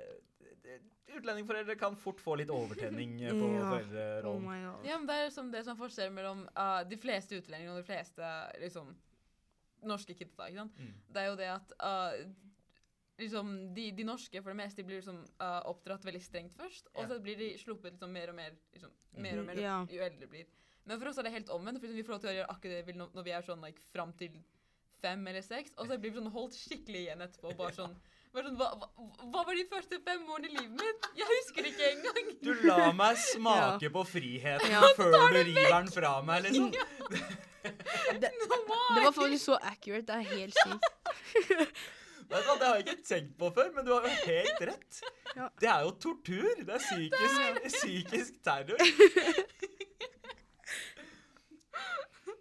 [0.64, 0.80] de-
[1.14, 3.60] Utlendingforeldre kan fort få litt overtenning eh, på Ja.
[3.60, 4.46] Oh foreldrerollen.
[4.48, 4.88] my.
[4.88, 7.82] Ja, men det er liksom det som er forskjellen mellom uh, de fleste utlendinger og
[7.82, 8.30] de fleste
[8.64, 8.94] liksom,
[9.90, 10.48] norske kidsa.
[10.48, 10.78] ikke sant?
[10.78, 10.94] Mm.
[11.14, 12.12] Det er jo det at uh,
[13.20, 16.88] liksom, de, de norske for det meste de blir liksom, uh, oppdratt veldig strengt først,
[16.94, 17.08] og Ja.
[17.12, 19.76] så blir de sluppet liksom, mer og mer liksom, mer og mer Ja.
[19.90, 20.46] jo eldre de blir.
[20.86, 22.74] Men for oss er det helt omvendt, for vi får lov til å gjøre akkurat
[22.74, 24.34] det vi vil når, vi er sånn like, fram til
[25.00, 27.54] fem eller seks, og så blir vi sånn holdt skikkelig igjen etterpå.
[27.56, 27.94] bare sånn,
[28.34, 28.88] bare sånn hva, hva,
[29.30, 31.08] hva var de første fem årene i livet mitt?
[31.16, 32.30] Jeg husker ikke engang!
[32.42, 34.82] Du la meg smake på friheten Ja.
[34.96, 36.72] før du river den fra meg, liksom.
[37.64, 38.30] Det,
[38.94, 40.06] det var faktisk så accurate.
[40.06, 40.84] Det er helt sykt.
[42.24, 45.00] Vet Det har jeg ikke tenkt på før, men du har jo helt rett.
[45.36, 45.48] Ja.
[45.60, 46.46] Det er jo tortur.
[46.60, 47.40] Det er psykisk,
[47.76, 48.80] psykisk terror.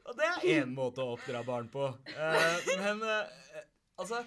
[0.03, 1.87] Og det er én måte å oppdra barn på.
[2.13, 3.63] Eh, men eh,
[3.97, 4.19] altså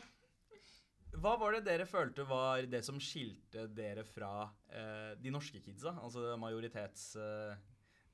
[1.16, 5.94] Hva var det dere følte var det som skilte dere fra eh, de norske kidsa?
[6.02, 7.14] Altså majoritets...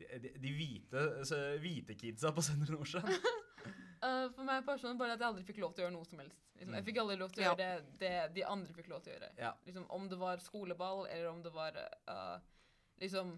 [0.01, 3.11] eh, de, de, de hvite, så, hvite kidsa på Søndre Nordstrand?
[4.03, 6.23] Uh, for meg personlig bare at jeg aldri fikk lov til å gjøre noe som
[6.23, 6.47] helst.
[6.59, 6.77] Liksom.
[6.79, 7.53] Jeg fikk aldri lov til å Ja.
[7.53, 9.33] gjøre det, det de andre fikk lov til å gjøre.
[9.39, 9.53] Ja.
[9.67, 11.79] Liksom, om det var skoleball, eller om det var
[12.09, 12.39] uh,
[13.03, 13.37] liksom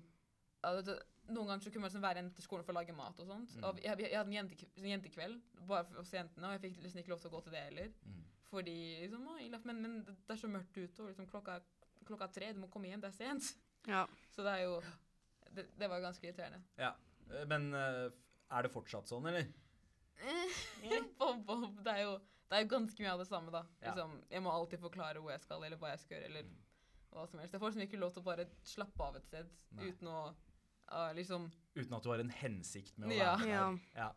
[0.66, 2.92] uh, det, Noen ganger så kunne man liksom være igjen til skolen for å lage
[2.92, 3.52] mat og sånt.
[3.56, 3.62] Mm.
[3.64, 7.00] Og jeg, jeg hadde en, jente, jentekveld bare for oss jentene, og jeg fikk liksom
[7.00, 7.94] ikke lov til å gå til det heller.
[8.04, 8.18] Mm.
[8.50, 8.74] Fordi
[9.06, 11.56] liksom, å, men, men det er så mørkt ute, og liksom, klokka,
[12.04, 13.54] klokka er tre, du må komme hjem, det er sent.
[13.88, 14.04] Ja.
[14.36, 14.76] Så det er jo
[15.54, 16.62] Det, det var ganske irriterende.
[16.80, 16.92] Ja.
[17.30, 18.10] Eh, Men eh,
[18.50, 19.46] er det fortsatt sånn, eller?
[21.18, 23.62] Bob, Bob, det er jo det er jo ganske mye av det samme, da.
[23.80, 23.88] Ja.
[23.90, 26.58] Liksom, jeg må alltid forklare hvor jeg skal, eller hva jeg skal gjøre, eller Mm.
[27.14, 27.52] hva som helst.
[27.52, 29.88] Det er folk som ikke lov til å bare slappe av et sted Nei.
[29.88, 30.18] uten å
[30.92, 33.36] uh, liksom Uten at du har en hensikt med å Ja.
[33.40, 33.46] her.
[33.46, 33.80] der.
[33.96, 34.10] Ja.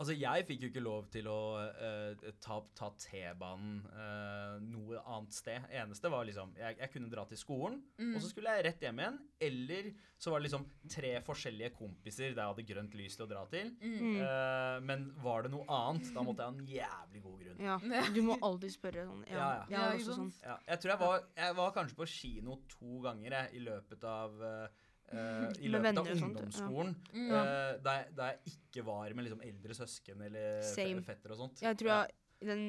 [0.00, 5.36] Altså, jeg fikk jo ikke lov til å uh, ta, ta T-banen uh, noe annet
[5.36, 5.66] sted.
[5.70, 8.14] Eneste var liksom Jeg, jeg kunne dra til skolen, Mm.
[8.16, 9.18] og så skulle jeg rett hjem igjen.
[9.46, 13.30] Eller så var det liksom tre forskjellige kompiser der jeg hadde grønt lys til å
[13.30, 13.70] dra til.
[13.82, 14.16] Mm.
[14.22, 17.62] Uh, men var det noe annet, da måtte jeg ha en jævlig god grunn.
[17.68, 18.06] Ja.
[18.16, 19.24] Du må alltid spørre sånn.
[19.28, 19.82] Ja, Ja, ja.
[19.92, 20.32] Jeg også sånn.
[20.42, 24.04] Ja, jeg tror jeg var, jeg var kanskje på kino to ganger jeg, i løpet
[24.08, 27.20] av eh, eh, I løpet av ungdomsskolen, sånt, ja.
[27.20, 27.32] Mm.
[27.38, 31.04] eh, da, jeg, jeg ikke var med liksom eldre søsken eller fe- Same.
[31.06, 31.62] fetter og sånt.
[31.64, 32.00] Jeg tror Ja.
[32.06, 32.64] jeg den,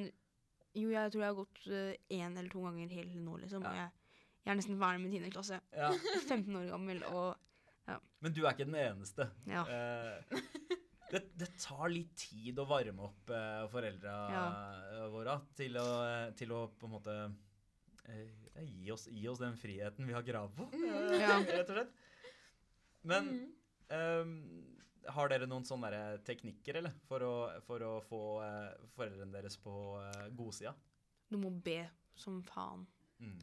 [0.75, 1.59] Jo, jeg tror jeg har gått
[2.09, 3.61] én eller to ganger helt til nå, liksom.
[3.69, 3.91] Og jeg,
[4.43, 5.29] jeg er nesten ferdig med 10.
[5.35, 5.59] klasse.
[5.71, 5.91] Ja.
[6.31, 7.35] 15 år gammel og
[8.23, 9.27] Men du er ikke den eneste.
[9.45, 9.63] ja.
[9.67, 10.39] Uh,
[11.13, 14.45] det, det tar litt tid å varme opp uh, foreldra ja.
[15.13, 15.85] våre til å,
[16.33, 20.49] til å på en måte uh, gi, oss, gi oss den friheten vi har krav
[20.57, 21.93] på, eh, rett og slett.
[23.03, 23.49] Men Mm.
[23.93, 24.35] um,
[25.13, 25.89] har dere noen sånne
[26.23, 26.93] teknikker, eller?
[27.09, 27.33] For å,
[27.67, 30.71] for å få uh, foreldrene deres på uh, godsida?
[31.29, 31.81] Du må be
[32.15, 32.85] som faen.
[33.19, 33.41] Mm.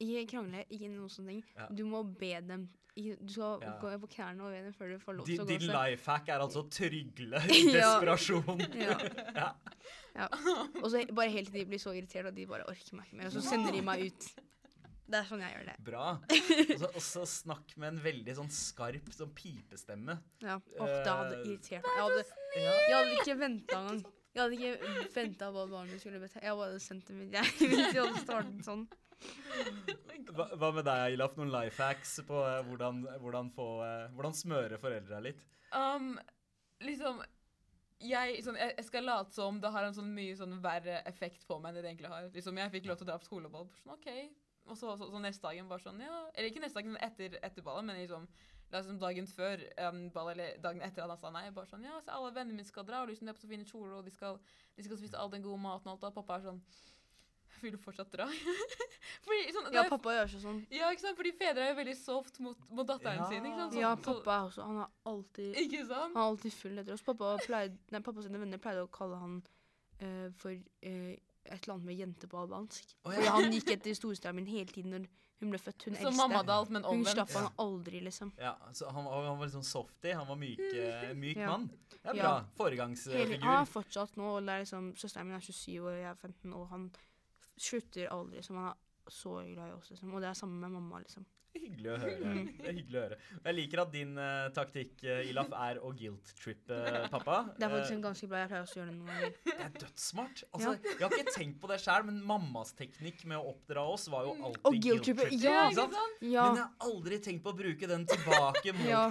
[0.00, 1.42] Ikke krangle, ikke noen sånne ting.
[1.56, 1.66] Ja.
[1.76, 2.68] Du må be dem.
[2.96, 3.74] Du skal Ja.
[3.80, 5.48] gå på knærne og be dem før du får lov til å gå.
[5.58, 8.60] din life hack er altså trygle i desperasjon.
[8.86, 8.96] Ja.
[9.36, 9.48] Ja.
[10.16, 10.28] ja.
[10.82, 13.16] Og så bare helt til de blir så irritert at de bare orker meg ikke
[13.20, 13.26] mer.
[13.30, 14.30] Og så sender de meg ut.
[15.10, 15.74] Det er sånn jeg gjør det.
[15.82, 16.06] Bra.
[16.92, 20.14] Og så- snakk med en veldig sånn skarp sånn pipestemme.
[20.44, 20.60] Ja.
[20.78, 21.96] Og det hadde Eh, irritert meg.
[21.96, 24.00] Jeg hadde, jeg hadde ikke venta engang.
[24.30, 26.38] Jeg hadde ikke venta hva barnet skulle bete.
[26.44, 27.32] Jeg bare sendt dem ut.
[27.38, 28.86] Jeg ville ikke hadde startet sånn.
[30.30, 31.34] Hva, hva med deg, Ilaf?
[31.36, 35.42] Noen life hacks på uh, hvordan, hvordan, få, uh, hvordan smøre foreldra litt?
[35.74, 36.14] Um,
[36.80, 37.18] liksom
[38.00, 41.42] jeg, sånn, jeg, jeg skal late som det har en sånn mye sånn verre effekt
[41.48, 42.30] på meg enn det det egentlig har.
[42.32, 43.66] Liksom, jeg fikk lov til å dra på skoleball.
[43.82, 44.08] Sånn, ok.
[44.66, 47.62] Og så, så, så neste dagen bare sånn, ja Eller ikke neste dagen, etter, etter
[47.66, 48.28] ballet, men liksom,
[48.70, 51.50] liksom dagen før um, ballet, eller dagen etter at han sa nei.
[51.50, 53.50] Bare sånn, ja, så alle vennene mine skal dra, og liksom, de er på så
[53.50, 54.38] fine kjoler, og de skal,
[54.76, 56.04] de skal spise all den gode maten og alt.
[56.12, 56.62] Og pappa er sånn
[57.60, 58.24] Vil du fortsatt dra?
[59.26, 60.60] Fordi, sånn, Ja, er- pappa gjør så sånn.
[60.72, 61.16] ja, ikke sant?
[61.18, 63.26] Fordi fedre er jo veldig soft mot, mot datteren Ja.
[63.28, 63.44] sin.
[63.44, 63.74] ikke sant?
[63.74, 66.14] Sånn- Ja, pappa er også Han er alltid Ikke sant?
[66.14, 67.02] Han er alltid full etter oss.
[67.04, 69.34] Pappa, pleide, nei, pappa sine venner pleide å kalle han
[70.00, 72.94] uh, for eh, et eller annet med jente på albansk.
[73.04, 73.30] Oh, ja.
[73.32, 75.06] han gikk etter storesøstera min hele tiden når
[75.40, 75.84] hun ble født.
[75.86, 76.16] Hun Så eldste.
[76.16, 77.14] mamma hadde alt, men Hun omvendt.
[77.16, 77.50] slapp han Ja.
[77.64, 78.32] aldri, liksom.
[78.38, 80.12] Ja, så han, var- han var litt sånn softy.
[80.12, 81.46] Han var myk, eh, myk Ja.
[81.46, 81.70] mann.
[81.90, 82.22] Det er Ja.
[82.22, 82.44] bra.
[82.56, 83.40] Foregangsfigur.
[83.40, 86.52] han er fortsatt nå, og liksom, søsteren min er 27 år, og jeg er 15,
[86.52, 86.90] og han
[87.58, 88.38] slutter aldri.
[88.42, 88.74] så Han er
[89.10, 90.12] så glad i oss, liksom.
[90.14, 91.24] Og det er samme med mamma, liksom.
[91.54, 92.16] Hyggelig å høre.
[92.30, 92.48] Mm.
[92.60, 93.16] Det er hyggelig å høre.
[93.44, 96.78] Jeg liker at din uh, taktikk, uh, Ilaf, er å guilt-trippe
[97.10, 97.38] pappa.
[97.58, 98.38] Det er faktisk Eh, en ganske bra.
[98.44, 99.34] Jeg pleier også å gjøre det noen ganger.
[99.50, 100.44] det er dødssmart.
[100.52, 104.06] Altså, Jeg har ikke tenkt på det sjøl, men mammas teknikk med å oppdra oss
[104.12, 105.68] var jo alltid Og guilt-trippe, guilt-tripping, ja.
[105.70, 106.18] ikke sant?
[106.22, 106.46] Ja.
[106.50, 109.04] Men jeg har aldri tenkt på å bruke den tilbake mot ja.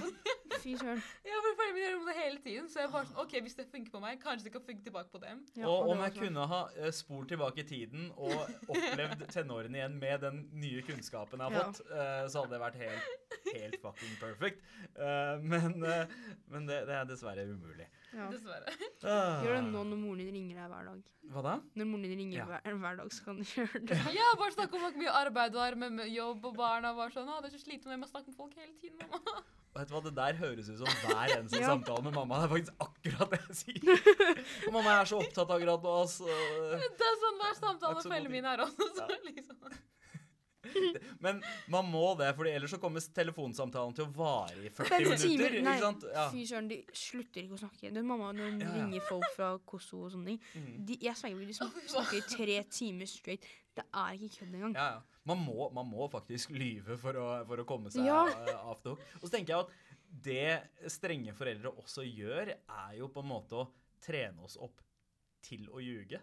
[0.59, 0.99] Fy søren.
[1.23, 3.65] Ja, for foreldrene mine gjør det hele tiden, så jeg bare sånn, ok, hvis det
[3.71, 5.43] funker på meg, kanskje det kan funke tilbake på dem.
[5.55, 6.23] Ja, og om jeg sånn.
[6.25, 8.33] kunne ha uh, spolt tilbake i tiden og
[8.73, 11.63] opplevd tenårene igjen med den nye kunnskapen jeg har Ja.
[11.69, 14.61] fått, eh, så hadde det vært helt, helt fucking perfect.
[14.95, 16.17] Uh, men uh,
[16.49, 17.85] men det, det er dessverre umulig.
[18.13, 18.25] Ja.
[18.33, 18.71] Dessverre.
[19.03, 19.43] Uh.
[19.45, 21.03] Gjør det nå når moren din ringer deg hver dag.
[21.29, 21.51] Hva da?
[21.77, 22.45] Når moren din ringer Ja.
[22.49, 23.99] hver, hver dag, så kan du gjøre det.
[24.17, 26.95] Ja, bare snakke om hvor mye arbeid du har med, jobb og barna.
[26.97, 29.43] Bare sånn, ah, det er så slitsomt, jeg må snakke med folk hele tiden, mamma.
[29.77, 31.67] Vet du hva, Det der høres ut som hver eneste Ja.
[31.69, 32.39] samtale med mamma.
[32.41, 34.25] Det er faktisk akkurat det jeg sier.
[34.67, 36.25] Og mamma er så opptatt akkurat nå, altså.
[36.73, 38.89] Det er sånn hver samtale med foreldrene mine er også.
[38.97, 39.77] Så, liksom.
[41.25, 41.41] Men
[41.71, 45.57] man må det, for ellers så kommer telefonsamtalen til å vare i 40 minutter.
[45.65, 45.75] Nei?
[46.13, 46.25] Ja.
[46.33, 47.91] fy søren, de slutter ikke å snakke.
[47.93, 48.75] Det er mamma når hun Ja, ja.
[48.83, 50.41] ringer folk fra Kosovo og sånne ting.
[50.55, 50.73] Mm.
[50.89, 53.47] De, jeg sverger, de snakker i tre timer straight.
[53.79, 54.73] Det er ikke kødd engang.
[54.79, 55.21] Ja, ja.
[55.29, 58.23] Man må, man må faktisk lyve for å, for å komme seg Ja.
[58.31, 58.95] eh, av det.
[59.19, 59.73] Og så tenker jeg at
[60.25, 63.67] det strenge foreldre også gjør, er jo på en måte å
[64.01, 64.79] trene oss opp
[65.45, 66.19] til å ljuge.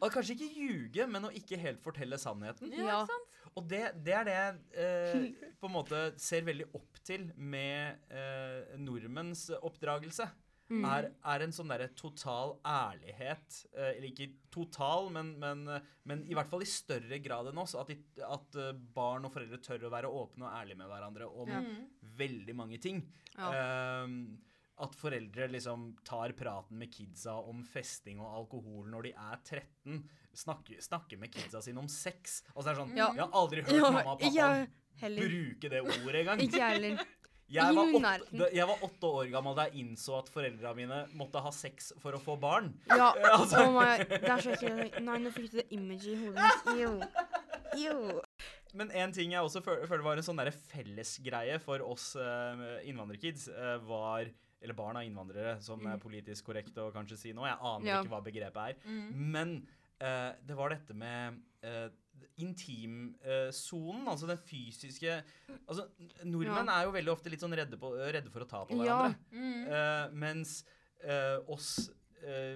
[0.00, 2.72] Og kanskje ikke ljuge, men å ikke helt fortelle sannheten.
[2.78, 3.36] Ja, sant?
[3.54, 8.08] Og det, det er det jeg eh, på en måte ser veldig opp til med
[8.10, 10.26] eh, nordmenns oppdragelse.
[10.72, 10.84] Mm.
[10.88, 15.66] Er, er en sånn derre total ærlighet eh, Eller ikke total, men, men,
[16.08, 17.74] men i hvert fall i større grad enn oss.
[17.76, 21.28] At, de, at eh, barn og foreldre tør å være åpne og ærlige med hverandre
[21.28, 21.60] om Ja.
[21.60, 21.84] Mm.
[22.16, 23.04] veldig mange ting.
[23.34, 23.50] Ja.
[23.52, 24.16] Ehm,
[24.82, 30.00] at foreldre liksom tar praten med kidsa om festing og alkohol når de er 13.
[30.34, 32.40] Snakker, snakker med kidsa sine om sex.
[32.56, 33.10] Altså det er sånn, Ja.
[33.14, 34.66] Jeg har aldri hørt Ja, mamma og pappa
[35.04, 36.40] bruke det ordet engang.
[36.42, 37.04] Ikke heller.
[37.54, 41.42] Jeg var, åtte, jeg var åtte år gammel da jeg innså at foreldra mine måtte
[41.44, 42.70] ha sex for å få barn.
[42.88, 43.66] Ja, Altså.
[43.68, 44.96] oh my, det er så ekkelt.
[45.04, 48.40] Nei, nå fikk du det imaget i hodet mitt.
[48.74, 50.40] Men en ting jeg også føl- føler var en sånn
[50.72, 54.32] fellesgreie for oss uh, innvandrerkids, uh, var
[54.64, 57.44] eller barn av innvandrere, som er politisk korrekt å kanskje si nå.
[57.46, 57.98] Jeg aner Ja.
[58.02, 58.78] ikke hva begrepet er.
[58.88, 59.10] Mm.
[59.34, 59.52] Men
[60.00, 61.88] uh, det var dette med uh,
[62.40, 65.18] intimsonen, altså den fysiske
[65.68, 65.86] Altså,
[66.24, 68.76] nordmenn nordmenn er jo veldig ofte litt sånn redde, på, redde for å ta på
[68.76, 68.82] Ja.
[68.84, 69.20] hverandre.
[69.32, 69.66] Mm.
[69.68, 70.56] Eh, mens
[71.04, 71.94] eh, oss eh,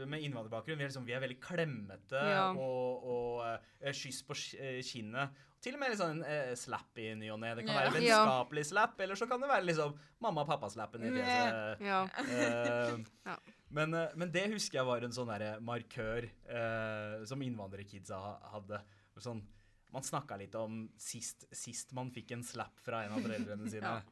[0.08, 2.46] med innvandrerbakgrunn, vi er, liksom, vi er veldig klemmete Ja.
[2.52, 5.36] og, og eh, kyss på eh, kinnet.
[5.60, 7.50] Til og med litt sånn eh, slap i ny og ne.
[7.58, 7.80] Det kan Ja.
[7.82, 11.82] være vennskapelig slap, eller så kan det være liksom mamma og pappa-slappen i fjeset.
[11.82, 12.00] Ja.
[12.20, 13.36] Uh, Ja.
[13.74, 15.32] men, eh, men det husker jeg var en sånn
[15.66, 18.20] markør uh, som innvandrerkidsa
[18.54, 18.80] hadde.
[19.18, 19.42] Sånn,
[19.90, 23.82] man snakka litt om sist, sist man fikk en slap fra en av foreldrene sine.
[23.98, 24.02] Ja.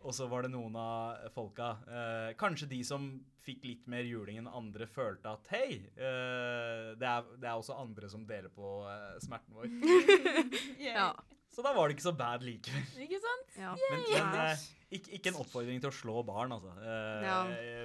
[0.00, 3.10] Og så var det noen av folka, eh, kanskje de som
[3.44, 7.76] fikk litt mer juling enn andre, følte at hei, eh, det, er, det er også
[7.76, 9.68] andre som deler på eh, smerten vår.
[10.80, 10.94] Yeah.
[10.96, 11.10] ja.
[11.52, 12.84] Så da var det ikke så bad likevel.
[13.04, 13.56] Ikke sant?
[13.58, 13.74] ja.
[13.90, 14.64] Men, men eh,
[14.96, 16.72] ikke, ikke en oppfordring til å slå barn, altså.
[16.80, 17.38] Eh, Ja.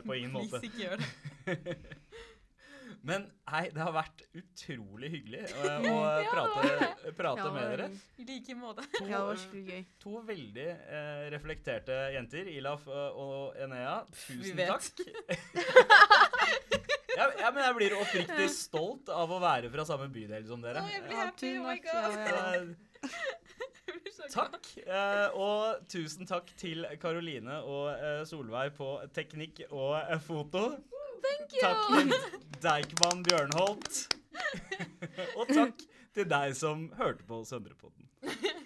[0.06, 0.62] På ingen måte.
[0.62, 1.78] Please, ikke gjør det.
[3.06, 7.88] Men hei, det har vært utrolig hyggelig å Ja, prate, prate Ja, med dere.
[8.18, 8.86] I like måte.
[8.96, 9.84] To, ja, det var skikkelig gøy.
[10.02, 14.00] to veldig eh, reflekterte jenter, Ilaf og Enea.
[14.26, 15.04] Tusen takk.
[17.20, 20.82] ja, ja, men jeg blir oppriktig stolt av å være fra samme bydel som dere.
[20.82, 21.56] Oh, jeg blir Ja, happy.
[21.62, 22.76] Oh my god.
[23.86, 24.32] Eh.
[24.34, 24.66] Takk.
[24.82, 30.64] Eh, og tusen takk til Karoline og eh, Solveig på teknikk og eh, foto.
[31.26, 31.62] Thank you.
[31.62, 32.14] Takk til
[32.66, 34.02] Deichman Bjørnholt.
[35.40, 38.10] og takk til deg som hørte på Søndrepodden.